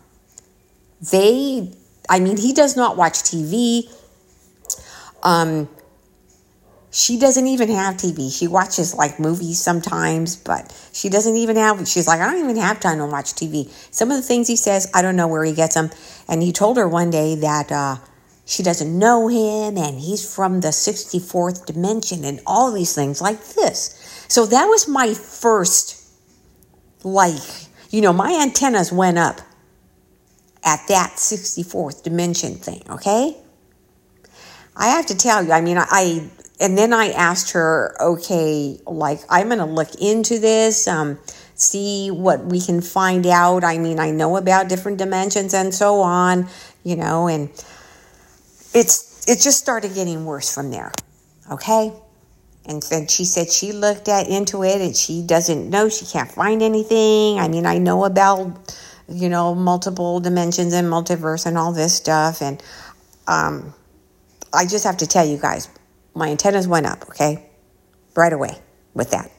They, 1.12 1.74
I 2.10 2.20
mean, 2.20 2.38
he 2.38 2.54
does 2.54 2.76
not 2.76 2.98
watch 2.98 3.14
TV. 3.14 3.90
Um, 5.24 5.70
she 6.92 7.20
doesn't 7.20 7.46
even 7.46 7.70
have 7.70 7.96
TV. 7.96 8.36
She 8.36 8.48
watches 8.48 8.96
like 8.96 9.20
movies 9.20 9.60
sometimes, 9.60 10.36
but 10.36 10.76
she 10.92 11.10
doesn't 11.10 11.36
even 11.36 11.56
have, 11.56 11.88
she's 11.88 12.08
like, 12.08 12.20
I 12.20 12.32
don't 12.32 12.44
even 12.44 12.58
have 12.58 12.80
time 12.80 12.98
to 12.98 13.06
watch 13.06 13.34
TV. 13.34 13.70
Some 13.92 14.10
of 14.10 14.18
the 14.18 14.24
things 14.24 14.48
he 14.48 14.56
says, 14.56 14.90
I 14.94 15.02
don't 15.02 15.16
know 15.16 15.28
where 15.28 15.44
he 15.44 15.54
gets 15.54 15.76
them. 15.76 15.92
And 16.28 16.42
he 16.42 16.52
told 16.52 16.78
her 16.78 16.88
one 16.88 17.12
day 17.12 17.36
that, 17.36 17.72
uh, 17.72 17.98
she 18.46 18.64
doesn't 18.64 18.98
know 18.98 19.28
him 19.28 19.78
and 19.78 20.00
he's 20.00 20.36
from 20.36 20.62
the 20.62 20.70
64th 20.70 21.68
dimension 21.68 22.26
and 22.26 22.42
all 22.48 22.72
these 22.72 22.96
things 22.96 23.22
like 23.22 23.40
this. 23.50 24.26
So 24.28 24.48
that 24.48 24.66
was 24.66 24.88
my 24.88 25.14
first, 25.14 26.04
like, 27.04 27.44
you 27.92 28.02
know, 28.02 28.12
my 28.12 28.40
antennas 28.42 28.92
went 28.92 29.20
up 29.20 29.40
at 30.64 30.80
that 30.88 31.14
64th 31.18 32.02
dimension 32.02 32.56
thing, 32.56 32.82
okay? 32.90 33.38
I 34.80 34.88
have 34.88 35.06
to 35.08 35.16
tell 35.16 35.44
you, 35.44 35.52
I 35.52 35.62
mean, 35.62 35.78
I, 35.78 36.28
and 36.60 36.76
then 36.76 36.94
I 36.94 37.10
asked 37.12 37.52
her, 37.52 37.96
okay, 38.02 38.80
like, 38.88 39.20
I'm 39.30 39.48
going 39.48 39.60
to 39.60 39.66
look 39.66 39.94
into 40.02 40.40
this, 40.40 40.88
um, 40.88 41.20
see 41.54 42.10
what 42.10 42.46
we 42.46 42.60
can 42.60 42.82
find 42.82 43.28
out. 43.28 43.64
I 43.64 43.78
mean, 43.78 44.00
I 44.00 44.10
know 44.10 44.38
about 44.38 44.70
different 44.70 44.98
dimensions 44.98 45.54
and 45.54 45.72
so 45.76 46.00
on, 46.00 46.48
you 46.84 46.96
know, 46.96 47.28
and, 47.28 47.52
it's 48.74 49.28
it 49.28 49.40
just 49.42 49.60
started 49.60 49.94
getting 49.94 50.26
worse 50.26 50.54
from 50.54 50.72
there. 50.72 50.92
Okay? 51.52 51.92
And 52.66 52.84
then 52.84 53.08
she 53.08 53.26
said 53.26 53.50
she 53.50 53.72
looked 53.72 54.08
at 54.08 54.28
into 54.28 54.64
it 54.64 54.82
and 54.82 54.96
she 54.96 55.22
doesn't 55.24 55.70
know, 55.70 55.90
she 55.90 56.06
can't 56.06 56.32
find 56.32 56.62
anything. 56.62 57.40
I 57.40 57.48
mean, 57.48 57.66
I 57.66 57.78
know 57.78 58.06
about 58.06 58.74
you 59.12 59.28
know, 59.28 59.56
multiple 59.56 60.20
dimensions 60.20 60.72
and 60.72 60.88
multiverse 60.88 61.48
and 61.48 61.58
all 61.58 61.74
this 61.74 61.96
stuff 61.96 62.44
and 62.44 62.62
um 63.28 63.74
I 64.54 64.66
just 64.66 64.84
have 64.84 64.98
to 64.98 65.08
tell 65.08 65.26
you 65.26 65.38
guys, 65.38 65.70
my 66.16 66.30
antennas 66.30 66.68
went 66.68 66.86
up, 66.86 67.08
okay? 67.10 67.50
Right 68.16 68.34
away 68.34 68.58
with 68.94 69.12
that. 69.12 69.32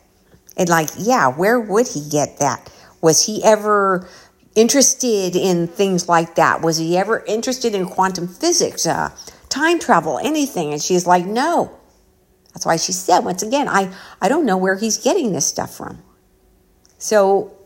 And 0.56 0.68
like, 0.68 0.90
yeah, 0.96 1.28
where 1.28 1.58
would 1.58 1.88
he 1.88 2.08
get 2.08 2.38
that? 2.38 2.72
Was 3.00 3.24
he 3.24 3.42
ever 3.44 4.08
interested 4.54 5.36
in 5.36 5.68
things 5.68 6.08
like 6.08 6.34
that? 6.34 6.60
Was 6.60 6.76
he 6.76 6.96
ever 6.96 7.24
interested 7.26 7.74
in 7.74 7.86
quantum 7.86 8.28
physics, 8.28 8.86
uh, 8.86 9.10
time 9.48 9.78
travel, 9.78 10.18
anything? 10.18 10.72
And 10.72 10.82
she's 10.82 11.06
like, 11.06 11.24
no. 11.24 11.76
That's 12.52 12.66
why 12.66 12.76
she 12.76 12.92
said, 12.92 13.20
once 13.20 13.42
again, 13.42 13.68
I, 13.68 13.92
I 14.20 14.28
don't 14.28 14.44
know 14.44 14.56
where 14.56 14.76
he's 14.76 14.98
getting 14.98 15.32
this 15.32 15.46
stuff 15.46 15.74
from. 15.76 16.02
So, 16.98 17.56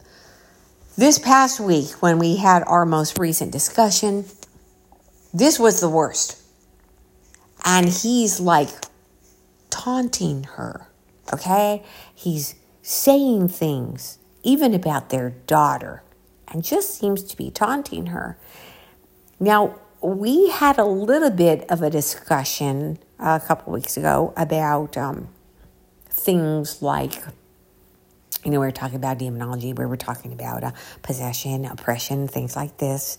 this 0.97 1.19
past 1.19 1.59
week, 1.59 1.91
when 2.01 2.21
we 2.21 2.37
had 2.37 2.63
our 2.67 2.87
most 2.87 3.19
recent 3.19 3.51
discussion, 3.51 4.27
this 5.33 5.59
was 5.59 5.81
the 5.81 5.89
worst. 5.89 6.41
And 7.65 7.89
he's 7.89 8.41
like 8.41 8.69
taunting 9.71 10.45
her, 10.45 10.89
okay? 11.33 11.83
He's 12.15 12.55
saying 12.83 13.49
things, 13.49 14.19
even 14.43 14.75
about 14.75 15.09
their 15.09 15.31
daughter 15.31 16.03
and 16.49 16.63
just 16.63 16.99
seems 16.99 17.23
to 17.25 17.37
be 17.37 17.51
taunting 17.51 18.07
her. 18.07 18.39
Now, 19.41 19.79
we 20.01 20.51
had 20.51 20.79
a 20.79 20.85
little 20.85 21.31
bit 21.31 21.69
of 21.71 21.83
a 21.83 21.91
discussion 21.91 22.99
a 23.19 23.41
couple 23.41 23.73
weeks 23.73 23.97
ago 23.97 24.35
about 24.37 24.97
um, 24.97 25.29
things 26.09 26.83
like, 26.83 27.15
you 28.45 28.51
know, 28.51 28.61
we 28.61 28.67
were 28.67 28.73
talking 28.73 28.97
about 28.97 29.19
demonology, 29.19 29.73
we 29.73 29.87
were 29.87 29.97
talking 29.97 30.33
about 30.33 30.63
uh, 30.63 30.73
possession, 31.03 31.65
oppression, 31.65 32.29
things 32.29 32.55
like 32.55 32.77
this. 32.77 33.17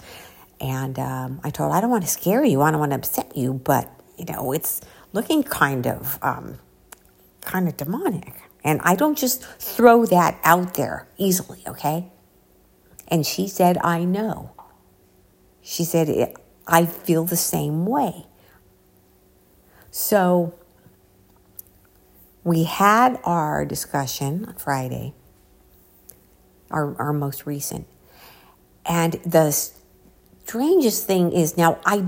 And 0.61 0.97
um, 0.99 1.41
I 1.43 1.49
told 1.49 1.71
her, 1.71 1.77
I 1.77 1.81
don't 1.81 1.89
want 1.89 2.03
to 2.03 2.09
scare 2.09 2.43
you, 2.43 2.61
I 2.61 2.71
don't 2.71 2.79
want 2.79 2.91
to 2.91 2.97
upset 2.97 3.35
you, 3.35 3.53
but, 3.53 3.91
you 4.17 4.25
know, 4.25 4.51
it's 4.51 4.81
looking 5.13 5.43
kind 5.43 5.87
of, 5.87 6.19
um, 6.21 6.59
kind 7.41 7.67
of 7.67 7.77
demonic. 7.77 8.33
And 8.63 8.81
I 8.83 8.95
don't 8.95 9.17
just 9.17 9.43
throw 9.43 10.05
that 10.07 10.39
out 10.43 10.73
there 10.73 11.07
easily, 11.17 11.61
okay? 11.67 12.11
And 13.07 13.25
she 13.25 13.47
said, 13.47 13.77
I 13.83 14.03
know. 14.03 14.51
She 15.61 15.83
said, 15.83 16.33
I 16.67 16.85
feel 16.85 17.25
the 17.25 17.37
same 17.37 17.85
way. 17.85 18.25
So 19.91 20.55
we 22.43 22.63
had 22.63 23.19
our 23.23 23.65
discussion 23.65 24.45
on 24.45 24.55
Friday, 24.55 25.13
our, 26.69 26.95
our 26.99 27.13
most 27.13 27.45
recent. 27.45 27.87
And 28.85 29.13
the 29.25 29.51
strangest 30.45 31.07
thing 31.07 31.31
is 31.31 31.57
now 31.57 31.79
I 31.85 32.05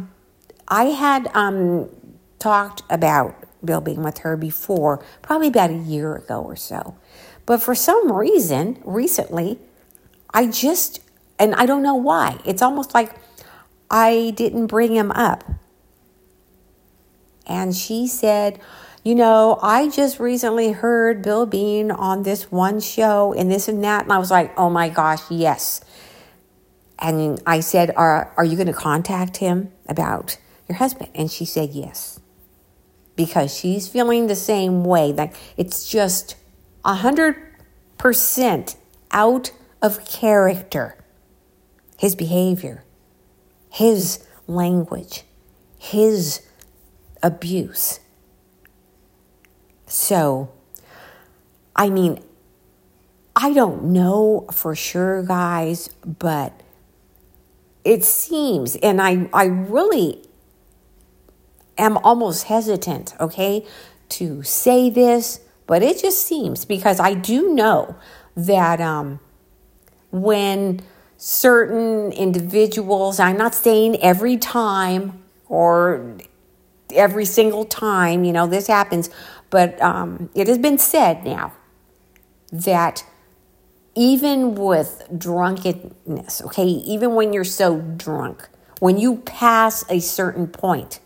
I 0.67 0.85
had 0.85 1.31
um, 1.33 1.89
talked 2.39 2.83
about 2.89 3.35
Bill 3.63 3.81
Bean 3.81 4.03
with 4.03 4.19
her 4.19 4.37
before, 4.37 5.03
probably 5.21 5.47
about 5.47 5.69
a 5.69 5.77
year 5.77 6.15
ago 6.15 6.41
or 6.41 6.55
so. 6.55 6.95
But 7.45 7.61
for 7.61 7.75
some 7.75 8.11
reason, 8.11 8.81
recently, 8.83 9.59
I 10.33 10.47
just, 10.47 10.99
and 11.39 11.55
I 11.55 11.65
don't 11.65 11.81
know 11.81 11.95
why, 11.95 12.39
it's 12.45 12.61
almost 12.61 12.93
like 12.93 13.15
I 13.89 14.33
didn't 14.35 14.67
bring 14.67 14.93
him 14.93 15.11
up. 15.11 15.43
And 17.45 17.73
she 17.73 18.07
said, 18.07 18.59
You 19.03 19.15
know, 19.15 19.57
I 19.61 19.89
just 19.89 20.19
recently 20.19 20.73
heard 20.73 21.21
Bill 21.21 21.45
Bean 21.45 21.91
on 21.91 22.23
this 22.23 22.51
one 22.51 22.81
show 22.81 23.33
and 23.33 23.49
this 23.49 23.69
and 23.69 23.83
that. 23.83 24.03
And 24.03 24.11
I 24.11 24.17
was 24.17 24.29
like, 24.29 24.53
Oh 24.57 24.69
my 24.69 24.89
gosh, 24.89 25.21
yes. 25.29 25.81
And 26.99 27.41
I 27.45 27.61
said, 27.61 27.93
Are, 27.95 28.33
are 28.35 28.43
you 28.43 28.57
going 28.57 28.67
to 28.67 28.73
contact 28.73 29.37
him 29.37 29.71
about 29.87 30.37
your 30.67 30.77
husband? 30.77 31.09
And 31.15 31.31
she 31.31 31.45
said, 31.45 31.69
Yes. 31.69 32.19
Because 33.17 33.53
she's 33.53 33.89
feeling 33.89 34.27
the 34.27 34.35
same 34.35 34.85
way. 34.85 35.11
Like 35.11 35.35
it's 35.57 35.89
just 35.89 36.37
a 36.85 36.95
100% 36.95 38.75
out 39.11 39.51
of 39.81 40.05
character, 40.05 40.95
his 41.97 42.15
behavior, 42.15 42.85
his 43.69 44.25
language, 44.47 45.23
his 45.77 46.41
abuse. 47.21 47.99
So, 49.85 50.51
I 51.75 51.89
mean, 51.89 52.19
I 53.35 53.53
don't 53.53 53.85
know 53.85 54.47
for 54.51 54.75
sure, 54.75 55.23
guys, 55.23 55.89
but 56.05 56.59
it 57.83 58.03
seems, 58.03 58.75
and 58.77 59.01
I, 59.01 59.29
I 59.33 59.45
really 59.45 60.23
am 61.77 61.97
almost 61.97 62.45
hesitant, 62.45 63.13
okay, 63.19 63.65
to 64.09 64.43
say 64.43 64.89
this, 64.89 65.41
but 65.65 65.83
it 65.83 66.01
just 66.01 66.21
seems 66.25 66.65
because 66.65 66.99
I 66.99 67.13
do 67.13 67.53
know 67.53 67.95
that 68.35 68.79
um, 68.79 69.19
when 70.11 70.81
certain 71.17 72.11
individuals, 72.11 73.19
I'm 73.19 73.37
not 73.37 73.53
saying 73.53 74.01
every 74.01 74.37
time 74.37 75.23
or 75.47 76.17
every 76.93 77.25
single 77.25 77.65
time, 77.65 78.23
you 78.23 78.31
know, 78.31 78.47
this 78.47 78.67
happens, 78.67 79.09
but 79.49 79.81
um, 79.81 80.29
it 80.35 80.47
has 80.47 80.57
been 80.57 80.77
said 80.77 81.23
now 81.25 81.53
that 82.51 83.05
even 83.95 84.55
with 84.55 85.03
drunkenness, 85.17 86.41
okay, 86.43 86.65
even 86.65 87.15
when 87.15 87.33
you're 87.33 87.43
so 87.43 87.79
drunk, 87.79 88.47
when 88.79 88.97
you 88.97 89.17
pass 89.17 89.83
a 89.89 89.99
certain 89.99 90.47
point, 90.47 90.99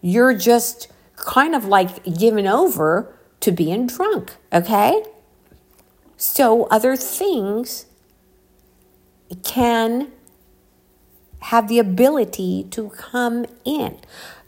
you're 0.00 0.34
just 0.34 0.88
kind 1.16 1.54
of 1.54 1.64
like 1.64 2.04
given 2.04 2.46
over 2.46 3.14
to 3.40 3.52
being 3.52 3.86
drunk, 3.86 4.36
okay? 4.52 5.02
So 6.16 6.64
other 6.64 6.96
things 6.96 7.86
can 9.44 10.10
have 11.40 11.68
the 11.68 11.78
ability 11.78 12.66
to 12.70 12.90
come 12.90 13.46
in. 13.64 13.98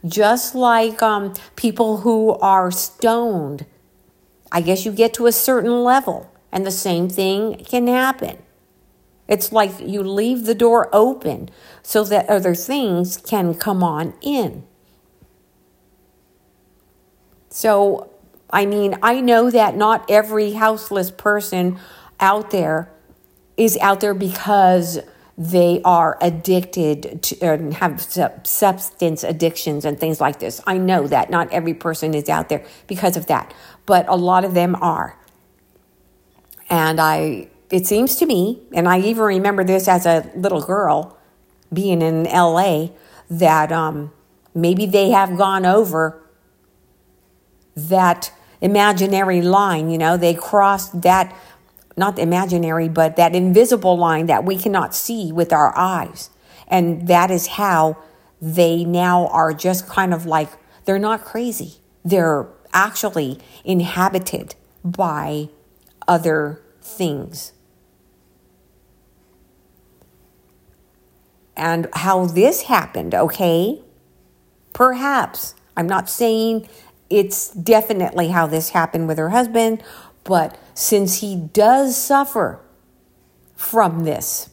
Just 0.05 0.55
like 0.55 1.01
um, 1.01 1.33
people 1.55 1.97
who 1.97 2.31
are 2.39 2.71
stoned, 2.71 3.65
I 4.51 4.61
guess 4.61 4.85
you 4.85 4.91
get 4.91 5.13
to 5.15 5.27
a 5.27 5.31
certain 5.31 5.83
level 5.83 6.31
and 6.51 6.65
the 6.65 6.71
same 6.71 7.07
thing 7.07 7.63
can 7.65 7.87
happen. 7.87 8.37
It's 9.27 9.53
like 9.53 9.79
you 9.79 10.03
leave 10.03 10.45
the 10.45 10.55
door 10.55 10.89
open 10.91 11.49
so 11.81 12.03
that 12.03 12.27
other 12.27 12.53
things 12.53 13.15
can 13.15 13.53
come 13.53 13.81
on 13.81 14.13
in. 14.21 14.65
So, 17.51 18.09
I 18.49 18.65
mean, 18.65 18.97
I 19.03 19.19
know 19.21 19.51
that 19.51 19.75
not 19.75 20.09
every 20.09 20.53
houseless 20.53 21.11
person 21.11 21.77
out 22.19 22.51
there 22.51 22.89
is 23.57 23.77
out 23.77 23.99
there 23.99 24.13
because 24.13 24.99
they 25.37 25.81
are 25.83 26.17
addicted 26.21 27.21
to 27.23 27.39
and 27.41 27.73
have 27.75 28.01
substance 28.01 29.23
addictions 29.23 29.85
and 29.85 29.99
things 29.99 30.21
like 30.21 30.39
this. 30.39 30.61
I 30.65 30.77
know 30.77 31.07
that 31.07 31.29
not 31.29 31.51
every 31.51 31.73
person 31.73 32.13
is 32.13 32.29
out 32.29 32.47
there 32.49 32.65
because 32.87 33.17
of 33.17 33.27
that, 33.27 33.53
but 33.85 34.07
a 34.07 34.15
lot 34.15 34.45
of 34.45 34.53
them 34.53 34.75
are. 34.75 35.17
And 36.69 37.01
I 37.01 37.49
it 37.69 37.87
seems 37.87 38.15
to 38.17 38.25
me, 38.25 38.61
and 38.73 38.87
I 38.87 38.99
even 38.99 39.23
remember 39.23 39.63
this 39.63 39.87
as 39.87 40.05
a 40.05 40.29
little 40.35 40.61
girl 40.61 41.17
being 41.71 42.01
in 42.01 42.23
LA, 42.23 42.89
that 43.29 43.71
um, 43.71 44.11
maybe 44.53 44.85
they 44.85 45.11
have 45.11 45.37
gone 45.37 45.65
over 45.65 46.21
that 47.75 48.31
imaginary 48.59 49.41
line. 49.41 49.89
You 49.89 49.97
know, 49.97 50.17
they 50.17 50.33
crossed 50.33 51.01
that, 51.01 51.35
not 51.97 52.19
imaginary, 52.19 52.89
but 52.89 53.15
that 53.15 53.35
invisible 53.35 53.97
line 53.97 54.25
that 54.27 54.43
we 54.43 54.57
cannot 54.57 54.95
see 54.95 55.31
with 55.31 55.51
our 55.51 55.77
eyes. 55.77 56.29
And 56.67 57.07
that 57.07 57.31
is 57.31 57.47
how 57.47 57.97
they 58.41 58.83
now 58.83 59.27
are 59.27 59.53
just 59.53 59.87
kind 59.87 60.13
of 60.13 60.25
like, 60.25 60.49
they're 60.85 60.99
not 60.99 61.23
crazy. 61.23 61.75
They're 62.03 62.47
actually 62.73 63.39
inhabited 63.63 64.55
by 64.83 65.49
other 66.07 66.61
things. 66.81 67.53
and 71.61 71.87
how 71.93 72.25
this 72.25 72.63
happened, 72.63 73.13
okay? 73.13 73.81
Perhaps. 74.73 75.53
I'm 75.77 75.87
not 75.87 76.09
saying 76.09 76.67
it's 77.11 77.49
definitely 77.49 78.29
how 78.29 78.47
this 78.47 78.69
happened 78.69 79.07
with 79.07 79.17
her 79.17 79.29
husband, 79.29 79.83
but 80.23 80.57
since 80.73 81.19
he 81.19 81.35
does 81.35 81.97
suffer 81.97 82.59
from 83.55 84.05
this, 84.05 84.49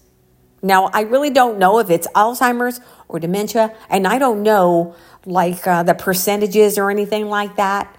now 0.61 0.91
I 0.93 1.03
really 1.03 1.31
don't 1.31 1.59
know 1.59 1.79
if 1.79 1.89
it's 1.89 2.09
Alzheimer's 2.09 2.81
or 3.07 3.21
dementia, 3.21 3.75
and 3.89 4.07
I 4.07 4.19
don't 4.19 4.43
know 4.43 4.95
like 5.25 5.67
uh, 5.67 5.83
the 5.83 5.95
percentages 5.95 6.79
or 6.79 6.91
anything 6.91 7.29
like 7.29 7.57
that, 7.57 7.97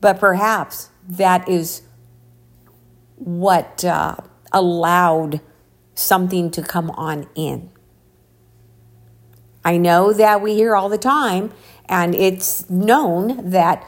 but 0.00 0.18
perhaps 0.18 0.88
that 1.08 1.48
is 1.48 1.82
what 3.16 3.84
uh, 3.84 4.16
allowed 4.52 5.40
something 5.94 6.50
to 6.50 6.62
come 6.62 6.90
on 6.90 7.28
in. 7.34 7.70
I 9.64 9.76
know 9.76 10.12
that 10.12 10.42
we 10.42 10.54
hear 10.54 10.76
all 10.76 10.88
the 10.88 10.98
time, 10.98 11.52
and 11.88 12.14
it's 12.14 12.68
known 12.70 13.50
that 13.50 13.86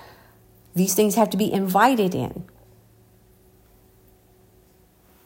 these 0.74 0.94
things 0.94 1.14
have 1.14 1.30
to 1.30 1.36
be 1.36 1.52
invited 1.52 2.14
in. 2.14 2.44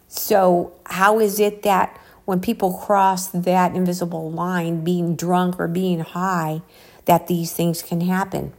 So, 0.06 0.72
how 0.86 1.18
is 1.18 1.40
it 1.40 1.62
that 1.62 1.98
when 2.24 2.40
people 2.40 2.72
cross 2.72 3.28
that 3.28 3.74
invisible 3.74 4.30
line, 4.30 4.84
being 4.84 5.16
drunk 5.16 5.58
or 5.58 5.68
being 5.68 6.00
high, 6.00 6.62
that 7.04 7.26
these 7.26 7.52
things 7.52 7.82
can 7.82 8.00
happen? 8.00 8.52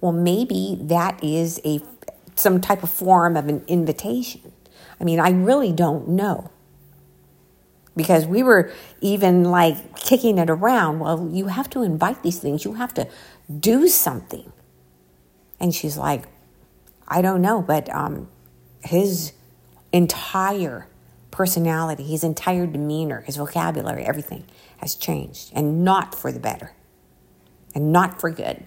Well, 0.00 0.12
maybe 0.12 0.78
that 0.80 1.22
is 1.22 1.60
a 1.64 1.80
some 2.34 2.60
type 2.60 2.82
of 2.82 2.90
form 2.90 3.36
of 3.36 3.48
an 3.48 3.64
invitation. 3.66 4.52
I 5.00 5.04
mean, 5.04 5.18
I 5.18 5.30
really 5.30 5.72
don't 5.72 6.08
know 6.08 6.50
because 7.96 8.26
we 8.26 8.42
were 8.42 8.70
even 9.00 9.44
like 9.44 9.96
kicking 9.96 10.38
it 10.38 10.48
around. 10.48 11.00
Well, 11.00 11.28
you 11.32 11.48
have 11.48 11.68
to 11.70 11.82
invite 11.82 12.22
these 12.22 12.38
things, 12.38 12.64
you 12.64 12.74
have 12.74 12.94
to 12.94 13.06
do 13.56 13.88
something. 13.88 14.52
And 15.60 15.74
she's 15.74 15.96
like, 15.96 16.24
I 17.06 17.22
don't 17.22 17.40
know, 17.40 17.62
but 17.62 17.92
um, 17.94 18.28
his 18.82 19.32
entire 19.92 20.86
personality, 21.30 22.04
his 22.04 22.24
entire 22.24 22.66
demeanor, 22.66 23.22
his 23.22 23.36
vocabulary, 23.36 24.04
everything 24.04 24.44
has 24.78 24.94
changed 24.94 25.50
and 25.54 25.84
not 25.84 26.14
for 26.14 26.30
the 26.32 26.40
better 26.40 26.72
and 27.74 27.92
not 27.92 28.20
for 28.20 28.30
good. 28.30 28.64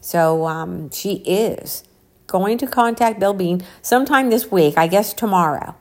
So 0.00 0.46
um, 0.46 0.90
she 0.90 1.16
is 1.16 1.84
going 2.26 2.58
to 2.58 2.66
contact 2.66 3.20
Bill 3.20 3.34
Bean 3.34 3.62
sometime 3.82 4.30
this 4.30 4.50
week, 4.50 4.76
I 4.76 4.86
guess 4.86 5.12
tomorrow 5.12 5.74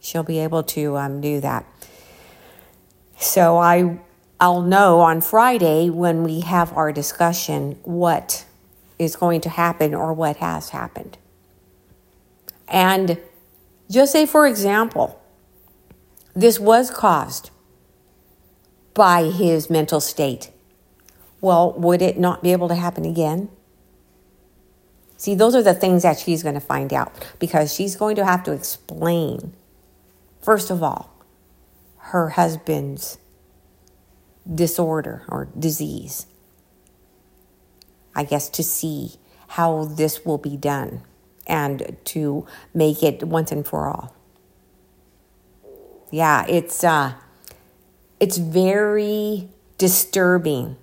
she'll 0.00 0.22
be 0.22 0.38
able 0.38 0.62
to 0.62 0.96
um, 0.96 1.20
do 1.20 1.40
that. 1.40 1.66
So 3.18 3.58
I 3.58 3.98
I'll 4.40 4.62
know 4.62 5.00
on 5.00 5.20
Friday 5.20 5.90
when 5.90 6.22
we 6.22 6.40
have 6.40 6.72
our 6.72 6.92
discussion 6.92 7.78
what 7.82 8.44
is 8.98 9.16
going 9.16 9.40
to 9.42 9.48
happen 9.48 9.94
or 9.94 10.12
what 10.12 10.36
has 10.36 10.70
happened. 10.70 11.18
And 12.68 13.18
just 13.90 14.12
say, 14.12 14.26
for 14.26 14.46
example, 14.46 15.20
this 16.34 16.60
was 16.60 16.90
caused 16.90 17.50
by 18.94 19.24
his 19.24 19.70
mental 19.70 20.00
state. 20.00 20.50
Well, 21.40 21.72
would 21.72 22.02
it 22.02 22.18
not 22.18 22.42
be 22.42 22.52
able 22.52 22.68
to 22.68 22.74
happen 22.74 23.04
again? 23.04 23.48
See, 25.16 25.34
those 25.34 25.54
are 25.54 25.62
the 25.62 25.74
things 25.74 26.02
that 26.02 26.18
she's 26.18 26.42
going 26.42 26.54
to 26.54 26.60
find 26.60 26.92
out 26.92 27.12
because 27.38 27.74
she's 27.74 27.96
going 27.96 28.16
to 28.16 28.24
have 28.24 28.44
to 28.44 28.52
explain 28.52 29.54
First 30.48 30.70
of 30.70 30.82
all, 30.82 31.12
her 31.96 32.30
husband's 32.30 33.18
disorder 34.52 35.22
or 35.28 35.48
disease. 35.58 36.26
I 38.14 38.24
guess 38.24 38.48
to 38.50 38.62
see 38.62 39.12
how 39.48 39.84
this 39.84 40.24
will 40.24 40.38
be 40.38 40.56
done 40.56 41.02
and 41.46 41.96
to 42.04 42.46
make 42.74 43.02
it 43.02 43.22
once 43.22 43.52
and 43.52 43.66
for 43.66 43.88
all. 43.88 44.14
Yeah, 46.10 46.44
it's 46.48 46.82
uh 46.82 47.14
it's 48.20 48.38
very 48.38 49.48
disturbing 49.76 50.76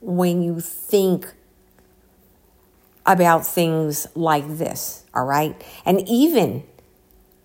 when 0.00 0.42
you 0.42 0.60
think 0.60 1.34
about 3.04 3.46
things 3.46 4.06
like 4.14 4.46
this, 4.46 5.04
all 5.14 5.24
right? 5.24 5.62
And 5.84 6.06
even 6.08 6.64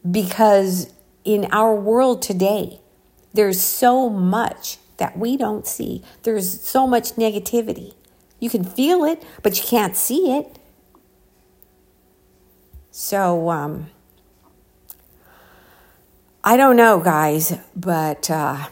because 0.10 0.94
in 1.24 1.48
our 1.52 1.74
world 1.74 2.22
today, 2.22 2.82
there's 3.34 3.60
so 3.60 4.10
much 4.10 4.78
that 4.98 5.18
we 5.18 5.38
don't 5.38 5.68
see. 5.68 6.04
There's 6.24 6.62
so 6.62 6.88
much 6.88 7.14
negativity. 7.14 7.94
You 8.40 8.50
can 8.50 8.64
feel 8.64 9.04
it, 9.04 9.24
but 9.42 9.58
you 9.58 9.64
can't 9.66 9.96
see 9.96 10.38
it. 10.38 10.60
So, 12.92 13.50
um, 13.50 13.88
I 16.44 16.58
don't 16.58 16.76
know, 16.76 17.00
guys, 17.00 17.58
but 17.76 18.30
uh, 18.30 18.68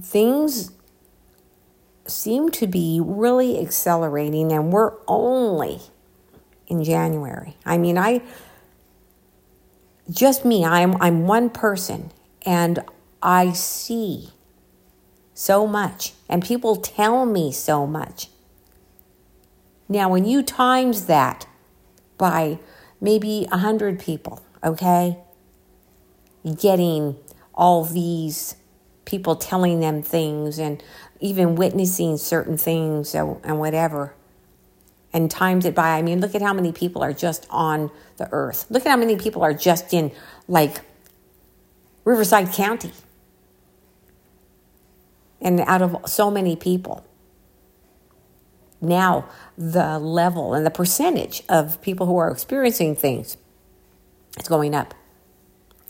things 0.00 0.70
seem 2.06 2.50
to 2.52 2.66
be 2.66 3.00
really 3.02 3.60
accelerating, 3.60 4.52
and 4.52 4.72
we're 4.72 4.92
only 5.08 5.80
in 6.68 6.84
January. 6.84 7.56
I 7.66 7.78
mean, 7.78 7.98
I 7.98 8.22
just 10.10 10.44
me, 10.44 10.64
I'm, 10.64 11.00
I'm 11.00 11.26
one 11.26 11.50
person 11.50 12.10
and 12.44 12.80
I 13.22 13.52
see 13.52 14.33
so 15.34 15.66
much 15.66 16.12
and 16.28 16.42
people 16.42 16.76
tell 16.76 17.26
me 17.26 17.52
so 17.52 17.86
much. 17.86 18.28
Now, 19.88 20.08
when 20.08 20.24
you 20.24 20.42
times 20.42 21.06
that 21.06 21.46
by 22.16 22.58
maybe 23.00 23.46
a 23.52 23.58
hundred 23.58 23.98
people, 23.98 24.42
okay, 24.62 25.18
getting 26.58 27.16
all 27.54 27.84
these 27.84 28.56
people 29.04 29.36
telling 29.36 29.80
them 29.80 30.02
things 30.02 30.58
and 30.58 30.82
even 31.20 31.54
witnessing 31.54 32.16
certain 32.16 32.56
things 32.56 33.14
and 33.14 33.58
whatever, 33.58 34.14
and 35.12 35.30
times 35.30 35.64
it 35.64 35.74
by. 35.74 35.96
I 35.96 36.02
mean, 36.02 36.20
look 36.20 36.34
at 36.34 36.42
how 36.42 36.52
many 36.52 36.72
people 36.72 37.02
are 37.02 37.12
just 37.12 37.46
on 37.50 37.90
the 38.16 38.28
earth. 38.32 38.66
Look 38.70 38.84
at 38.86 38.90
how 38.90 38.96
many 38.96 39.16
people 39.16 39.42
are 39.42 39.54
just 39.54 39.92
in 39.92 40.10
like 40.48 40.80
Riverside 42.04 42.52
County. 42.52 42.92
And 45.44 45.60
out 45.60 45.80
of 45.80 45.96
so 46.06 46.28
many 46.28 46.56
people, 46.56 47.04
now 48.80 49.28
the 49.56 50.00
level 50.00 50.54
and 50.54 50.66
the 50.66 50.70
percentage 50.70 51.44
of 51.48 51.80
people 51.82 52.06
who 52.06 52.16
are 52.16 52.30
experiencing 52.30 52.96
things 52.96 53.36
is 54.40 54.48
going 54.48 54.74
up. 54.74 54.94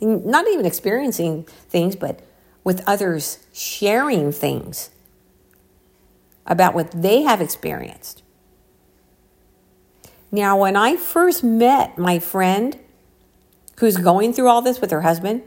Not 0.00 0.46
even 0.48 0.66
experiencing 0.66 1.44
things, 1.70 1.96
but 1.96 2.20
with 2.62 2.82
others 2.86 3.38
sharing 3.54 4.32
things 4.32 4.90
about 6.46 6.74
what 6.74 6.90
they 6.90 7.22
have 7.22 7.40
experienced. 7.40 8.22
Now, 10.30 10.58
when 10.58 10.76
I 10.76 10.96
first 10.96 11.42
met 11.42 11.96
my 11.96 12.18
friend 12.18 12.78
who's 13.78 13.96
going 13.96 14.32
through 14.32 14.48
all 14.48 14.62
this 14.62 14.80
with 14.80 14.90
her 14.90 15.02
husband. 15.02 15.42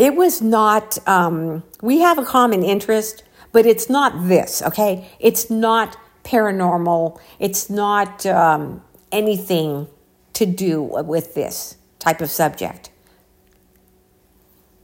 It 0.00 0.16
was 0.16 0.40
not, 0.40 0.96
um, 1.06 1.62
we 1.82 1.98
have 1.98 2.16
a 2.16 2.24
common 2.24 2.62
interest, 2.64 3.22
but 3.52 3.66
it's 3.66 3.90
not 3.90 4.28
this, 4.28 4.62
okay? 4.62 5.06
It's 5.18 5.50
not 5.50 5.94
paranormal. 6.24 7.20
It's 7.38 7.68
not 7.68 8.24
um, 8.24 8.82
anything 9.12 9.88
to 10.32 10.46
do 10.46 10.82
with 10.82 11.34
this 11.34 11.76
type 11.98 12.22
of 12.22 12.30
subject. 12.30 12.90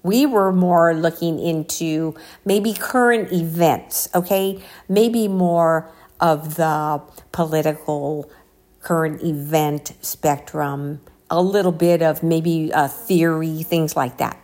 We 0.03 0.27
were 0.27 0.53
more 0.53 0.93
looking 0.93 1.39
into 1.39 2.15
maybe 2.45 2.75
current 2.75 3.33
events, 3.33 4.11
okay? 4.15 4.63
Maybe 4.87 5.29
more 5.29 5.91
of 6.21 6.57
the 6.57 7.01
political 7.33 8.31
current 8.83 9.23
event 9.23 9.95
spectrum, 10.03 11.01
a 11.31 11.41
little 11.41 11.73
bit 11.73 12.03
of 12.03 12.23
maybe 12.23 12.71
a 12.75 12.87
theory, 12.87 13.63
things 13.63 13.97
like 13.97 14.19
that, 14.19 14.39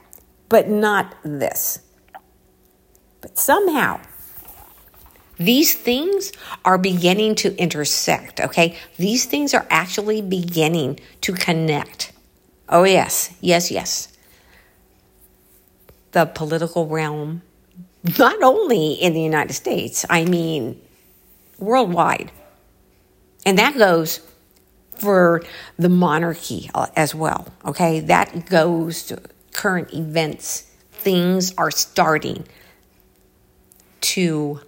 but 0.53 0.69
not 0.69 1.15
this. 1.25 1.79
But 3.23 3.39
somehow, 3.39 4.03
these 5.39 5.75
things 5.75 6.31
are 6.63 6.77
beginning 6.77 7.37
to 7.37 7.57
intersect, 7.57 8.39
okay? 8.39 8.77
These 8.99 9.25
things 9.25 9.55
are 9.55 9.67
actually 9.71 10.21
beginning 10.21 11.01
to 11.23 11.33
connect. 11.33 12.13
Oh, 12.69 12.85
yes, 12.85 13.35
yes, 13.41 13.71
yes. 13.71 14.15
The 16.11 16.27
political 16.27 16.87
realm, 16.87 17.41
not 18.19 18.43
only 18.43 18.93
in 18.93 19.15
the 19.15 19.23
United 19.23 19.55
States, 19.55 20.05
I 20.11 20.27
mean 20.27 20.79
worldwide. 21.59 22.31
And 23.47 23.59
that 23.59 23.79
goes 23.79 24.21
for 24.99 25.43
the 25.79 25.89
monarchy 25.89 26.69
uh, 26.75 26.89
as 26.95 27.15
well, 27.15 27.47
okay? 27.65 28.01
That 28.01 28.51
goes 28.51 29.05
to 29.05 29.23
current 29.53 29.93
events. 29.93 30.71
Things 30.91 31.55
are 31.57 31.71
starting 31.71 32.47
to 34.03 34.61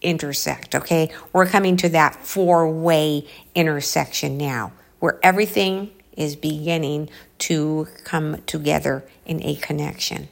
intersect, 0.00 0.74
okay? 0.74 1.10
We're 1.32 1.46
coming 1.46 1.76
to 1.78 1.88
that 1.90 2.24
four 2.24 2.70
way 2.70 3.26
intersection 3.54 4.36
now 4.36 4.72
where 5.00 5.18
everything 5.22 5.90
is 6.16 6.36
beginning 6.36 7.08
to 7.38 7.86
come 8.04 8.42
together 8.42 9.04
in 9.24 9.42
a 9.42 9.54
connection. 9.56 10.28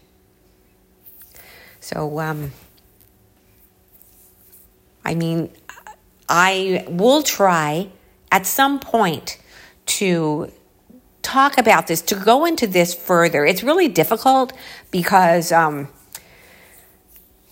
So, 1.80 2.18
um, 2.18 2.52
I 5.04 5.14
mean, 5.14 5.50
I 6.28 6.84
will 6.88 7.22
try 7.22 7.90
at 8.32 8.44
some 8.46 8.80
point 8.80 9.38
to 9.86 10.50
talk 11.26 11.58
about 11.58 11.88
this, 11.88 12.00
to 12.02 12.14
go 12.14 12.44
into 12.44 12.68
this 12.68 12.94
further. 12.94 13.44
It's 13.44 13.64
really 13.64 13.88
difficult 13.88 14.52
because 14.92 15.50
um, 15.50 15.88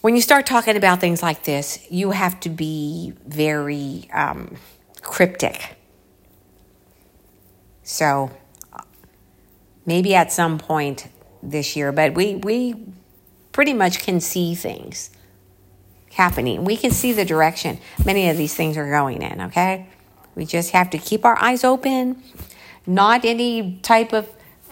when 0.00 0.14
you 0.14 0.22
start 0.22 0.46
talking 0.46 0.76
about 0.76 1.00
things 1.00 1.22
like 1.22 1.42
this, 1.42 1.84
you 1.90 2.12
have 2.12 2.38
to 2.40 2.48
be 2.48 3.14
very 3.26 4.08
um, 4.12 4.56
cryptic. 5.02 5.76
So 7.82 8.30
maybe 9.84 10.14
at 10.14 10.30
some 10.30 10.58
point 10.58 11.08
this 11.42 11.74
year, 11.74 11.90
but 11.90 12.14
we, 12.14 12.36
we 12.36 12.76
pretty 13.50 13.72
much 13.72 13.98
can 13.98 14.20
see 14.20 14.54
things 14.54 15.10
happening. 16.12 16.64
We 16.64 16.76
can 16.76 16.92
see 16.92 17.12
the 17.12 17.24
direction 17.24 17.78
many 18.04 18.28
of 18.30 18.36
these 18.36 18.54
things 18.54 18.76
are 18.76 18.88
going 18.88 19.20
in, 19.20 19.40
okay? 19.42 19.88
We 20.36 20.44
just 20.44 20.70
have 20.70 20.90
to 20.90 20.98
keep 20.98 21.24
our 21.24 21.36
eyes 21.38 21.64
open, 21.64 22.22
not 22.86 23.24
any 23.24 23.78
type 23.82 24.12
of 24.12 24.28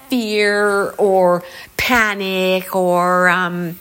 fear 0.08 0.90
or 0.98 1.42
panic 1.76 2.74
or 2.76 3.28
um, 3.28 3.78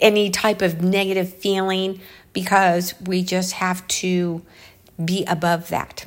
any 0.00 0.30
type 0.30 0.62
of 0.62 0.82
negative 0.82 1.32
feeling 1.34 2.00
because 2.32 2.94
we 3.02 3.22
just 3.22 3.52
have 3.52 3.86
to 3.88 4.42
be 5.02 5.24
above 5.26 5.68
that. 5.68 6.06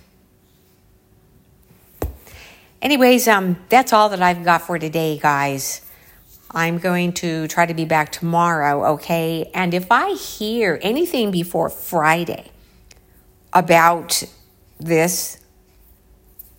Anyways, 2.81 3.27
um, 3.27 3.57
that's 3.69 3.91
all 3.91 4.09
that 4.09 4.21
I've 4.21 4.43
got 4.43 4.61
for 4.61 4.77
today, 4.77 5.17
guys. 5.17 5.81
I'm 6.51 6.77
going 6.77 7.13
to 7.13 7.47
try 7.47 7.65
to 7.65 7.73
be 7.73 7.85
back 7.85 8.11
tomorrow, 8.11 8.93
okay? 8.93 9.49
And 9.53 9.73
if 9.73 9.91
I 9.91 10.13
hear 10.13 10.79
anything 10.81 11.31
before 11.31 11.69
Friday 11.69 12.51
about 13.51 14.23
this, 14.79 15.39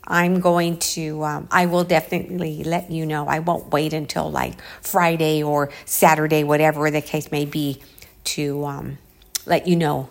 I'm 0.09 0.41
going 0.41 0.79
to, 0.79 1.23
um, 1.23 1.49
I 1.51 1.67
will 1.67 1.85
definitely 1.85 2.65
let 2.65 2.91
you 2.91 3.05
know. 3.05 3.29
I 3.29 3.39
won't 3.41 3.71
wait 3.71 3.93
until 3.93 4.31
like 4.31 4.61
Friday 4.81 5.43
or 5.43 5.71
Saturday, 5.85 6.43
whatever 6.45 6.91
the 6.91 7.03
case 7.03 7.31
may 7.31 7.45
be, 7.45 7.83
to 8.25 8.65
um, 8.65 8.99
let 9.45 9.69
you 9.69 9.77
know 9.77 10.09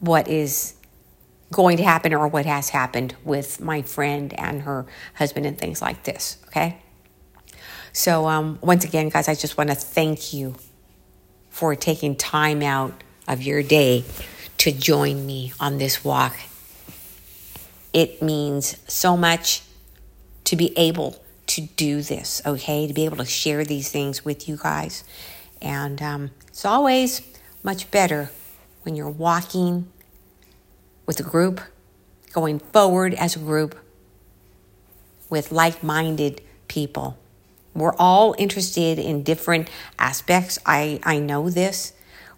what 0.00 0.28
is 0.28 0.74
going 1.52 1.76
to 1.76 1.84
happen 1.84 2.14
or 2.14 2.26
what 2.26 2.46
has 2.46 2.70
happened 2.70 3.14
with 3.22 3.60
my 3.60 3.82
friend 3.82 4.32
and 4.38 4.62
her 4.62 4.86
husband 5.14 5.46
and 5.46 5.58
things 5.58 5.80
like 5.80 6.02
this, 6.04 6.38
okay? 6.48 6.78
So, 7.92 8.26
um, 8.26 8.58
once 8.60 8.84
again, 8.84 9.08
guys, 9.08 9.28
I 9.28 9.34
just 9.34 9.56
want 9.56 9.70
to 9.70 9.76
thank 9.76 10.32
you 10.32 10.56
for 11.50 11.76
taking 11.76 12.16
time 12.16 12.62
out 12.62 13.04
of 13.28 13.42
your 13.42 13.62
day 13.62 14.04
to 14.58 14.72
join 14.72 15.24
me 15.24 15.52
on 15.60 15.78
this 15.78 16.02
walk 16.02 16.34
it 17.94 18.20
means 18.20 18.76
so 18.86 19.16
much 19.16 19.62
to 20.44 20.56
be 20.56 20.76
able 20.76 21.24
to 21.46 21.62
do 21.62 22.02
this, 22.02 22.42
okay? 22.44 22.86
To 22.86 22.92
be 22.92 23.06
able 23.06 23.16
to 23.18 23.24
share 23.24 23.64
these 23.64 23.90
things 23.90 24.24
with 24.24 24.48
you 24.48 24.58
guys. 24.58 25.04
And 25.62 26.02
um, 26.02 26.30
it's 26.48 26.66
always 26.66 27.22
much 27.62 27.90
better 27.90 28.30
when 28.82 28.96
you're 28.96 29.08
walking 29.08 29.86
with 31.06 31.18
a 31.20 31.22
group, 31.22 31.62
going 32.32 32.58
forward 32.58 33.14
as 33.14 33.36
a 33.36 33.38
group 33.38 33.78
with 35.30 35.52
like 35.52 35.82
minded 35.82 36.42
people. 36.68 37.16
We're 37.74 37.94
all 37.96 38.34
interested 38.38 38.98
in 38.98 39.22
different 39.22 39.70
aspects. 39.98 40.58
I, 40.66 41.00
I 41.02 41.18
know 41.18 41.48
this. 41.48 41.93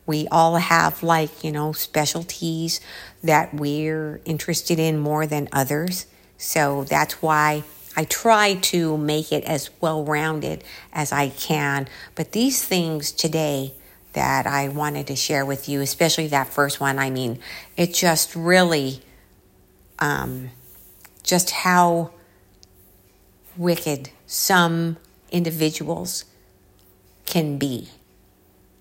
We 0.07 0.29
all 0.31 0.57
have, 0.57 1.03
like, 1.03 1.43
you 1.43 1.51
know, 1.51 1.73
specialties 1.73 2.81
that 3.23 3.53
we're 3.53 4.21
interested 4.25 4.79
in 4.79 4.99
more 4.99 5.27
than 5.27 5.49
others. 5.53 6.07
So 6.39 6.85
that's 6.85 7.21
why 7.21 7.65
I 7.97 8.05
try 8.05 8.55
to 8.55 8.97
make 8.97 9.33
it 9.33 9.45
as 9.45 9.71
well 9.81 10.05
rounded 10.05 10.63
as 10.93 11.13
I 11.13 11.31
can. 11.31 11.89
But 12.15 12.33
these 12.33 12.65
things 12.65 13.11
today 13.11 13.75
that 14.13 14.47
I 14.47 14.69
wanted 14.69 15.07
to 15.09 15.17
share 15.17 15.45
with 15.45 15.69
you, 15.69 15.81
especially 15.81 16.29
that 16.29 16.47
first 16.47 16.81
one, 16.81 16.99
I 16.99 17.11
mean, 17.11 17.39
it 17.77 17.93
just 17.93 18.37
really, 18.37 19.03
um, 19.99 20.51
just 21.23 21.51
how 21.51 22.13
wicked 23.57 24.11
some 24.27 24.97
individuals 25.31 26.25
can 27.25 27.59
be. 27.59 27.89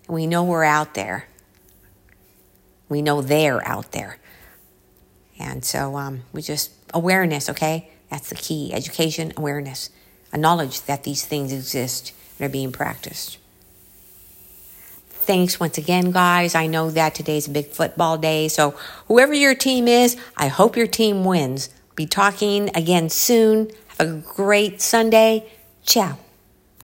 We 0.08 0.28
know 0.28 0.44
we're 0.44 0.64
out 0.64 0.94
there. 0.94 1.28
We 2.90 3.02
know 3.02 3.22
they're 3.22 3.66
out 3.68 3.92
there. 3.92 4.20
And 5.40 5.66
so 5.66 5.98
um, 5.98 6.24
we 6.32 6.42
just, 6.42 6.72
awareness, 6.94 7.50
okay? 7.50 7.90
That's 8.10 8.30
the 8.30 8.36
key 8.36 8.74
education, 8.74 9.34
awareness, 9.36 9.90
a 10.32 10.38
knowledge 10.38 10.82
that 10.82 11.04
these 11.04 11.26
things 11.26 11.52
exist 11.52 12.14
and 12.38 12.46
are 12.46 12.52
being 12.52 12.72
practiced. 12.72 13.38
Thanks 15.10 15.60
once 15.60 15.80
again, 15.80 16.12
guys. 16.12 16.54
I 16.54 16.68
know 16.68 16.92
that 16.92 17.16
today's 17.16 17.48
a 17.48 17.52
big 17.52 17.68
football 17.70 18.18
day. 18.18 18.48
So, 18.48 18.72
whoever 19.08 19.34
your 19.34 19.56
team 19.56 19.88
is, 19.88 20.16
I 20.38 20.50
hope 20.50 20.78
your 20.78 20.86
team 20.86 21.26
wins. 21.26 21.70
Be 21.96 22.06
talking 22.06 22.70
again 22.76 23.10
soon. 23.10 23.72
Have 23.98 24.08
a 24.08 24.14
great 24.20 24.82
Sunday. 24.82 25.52
Ciao. 25.84 26.20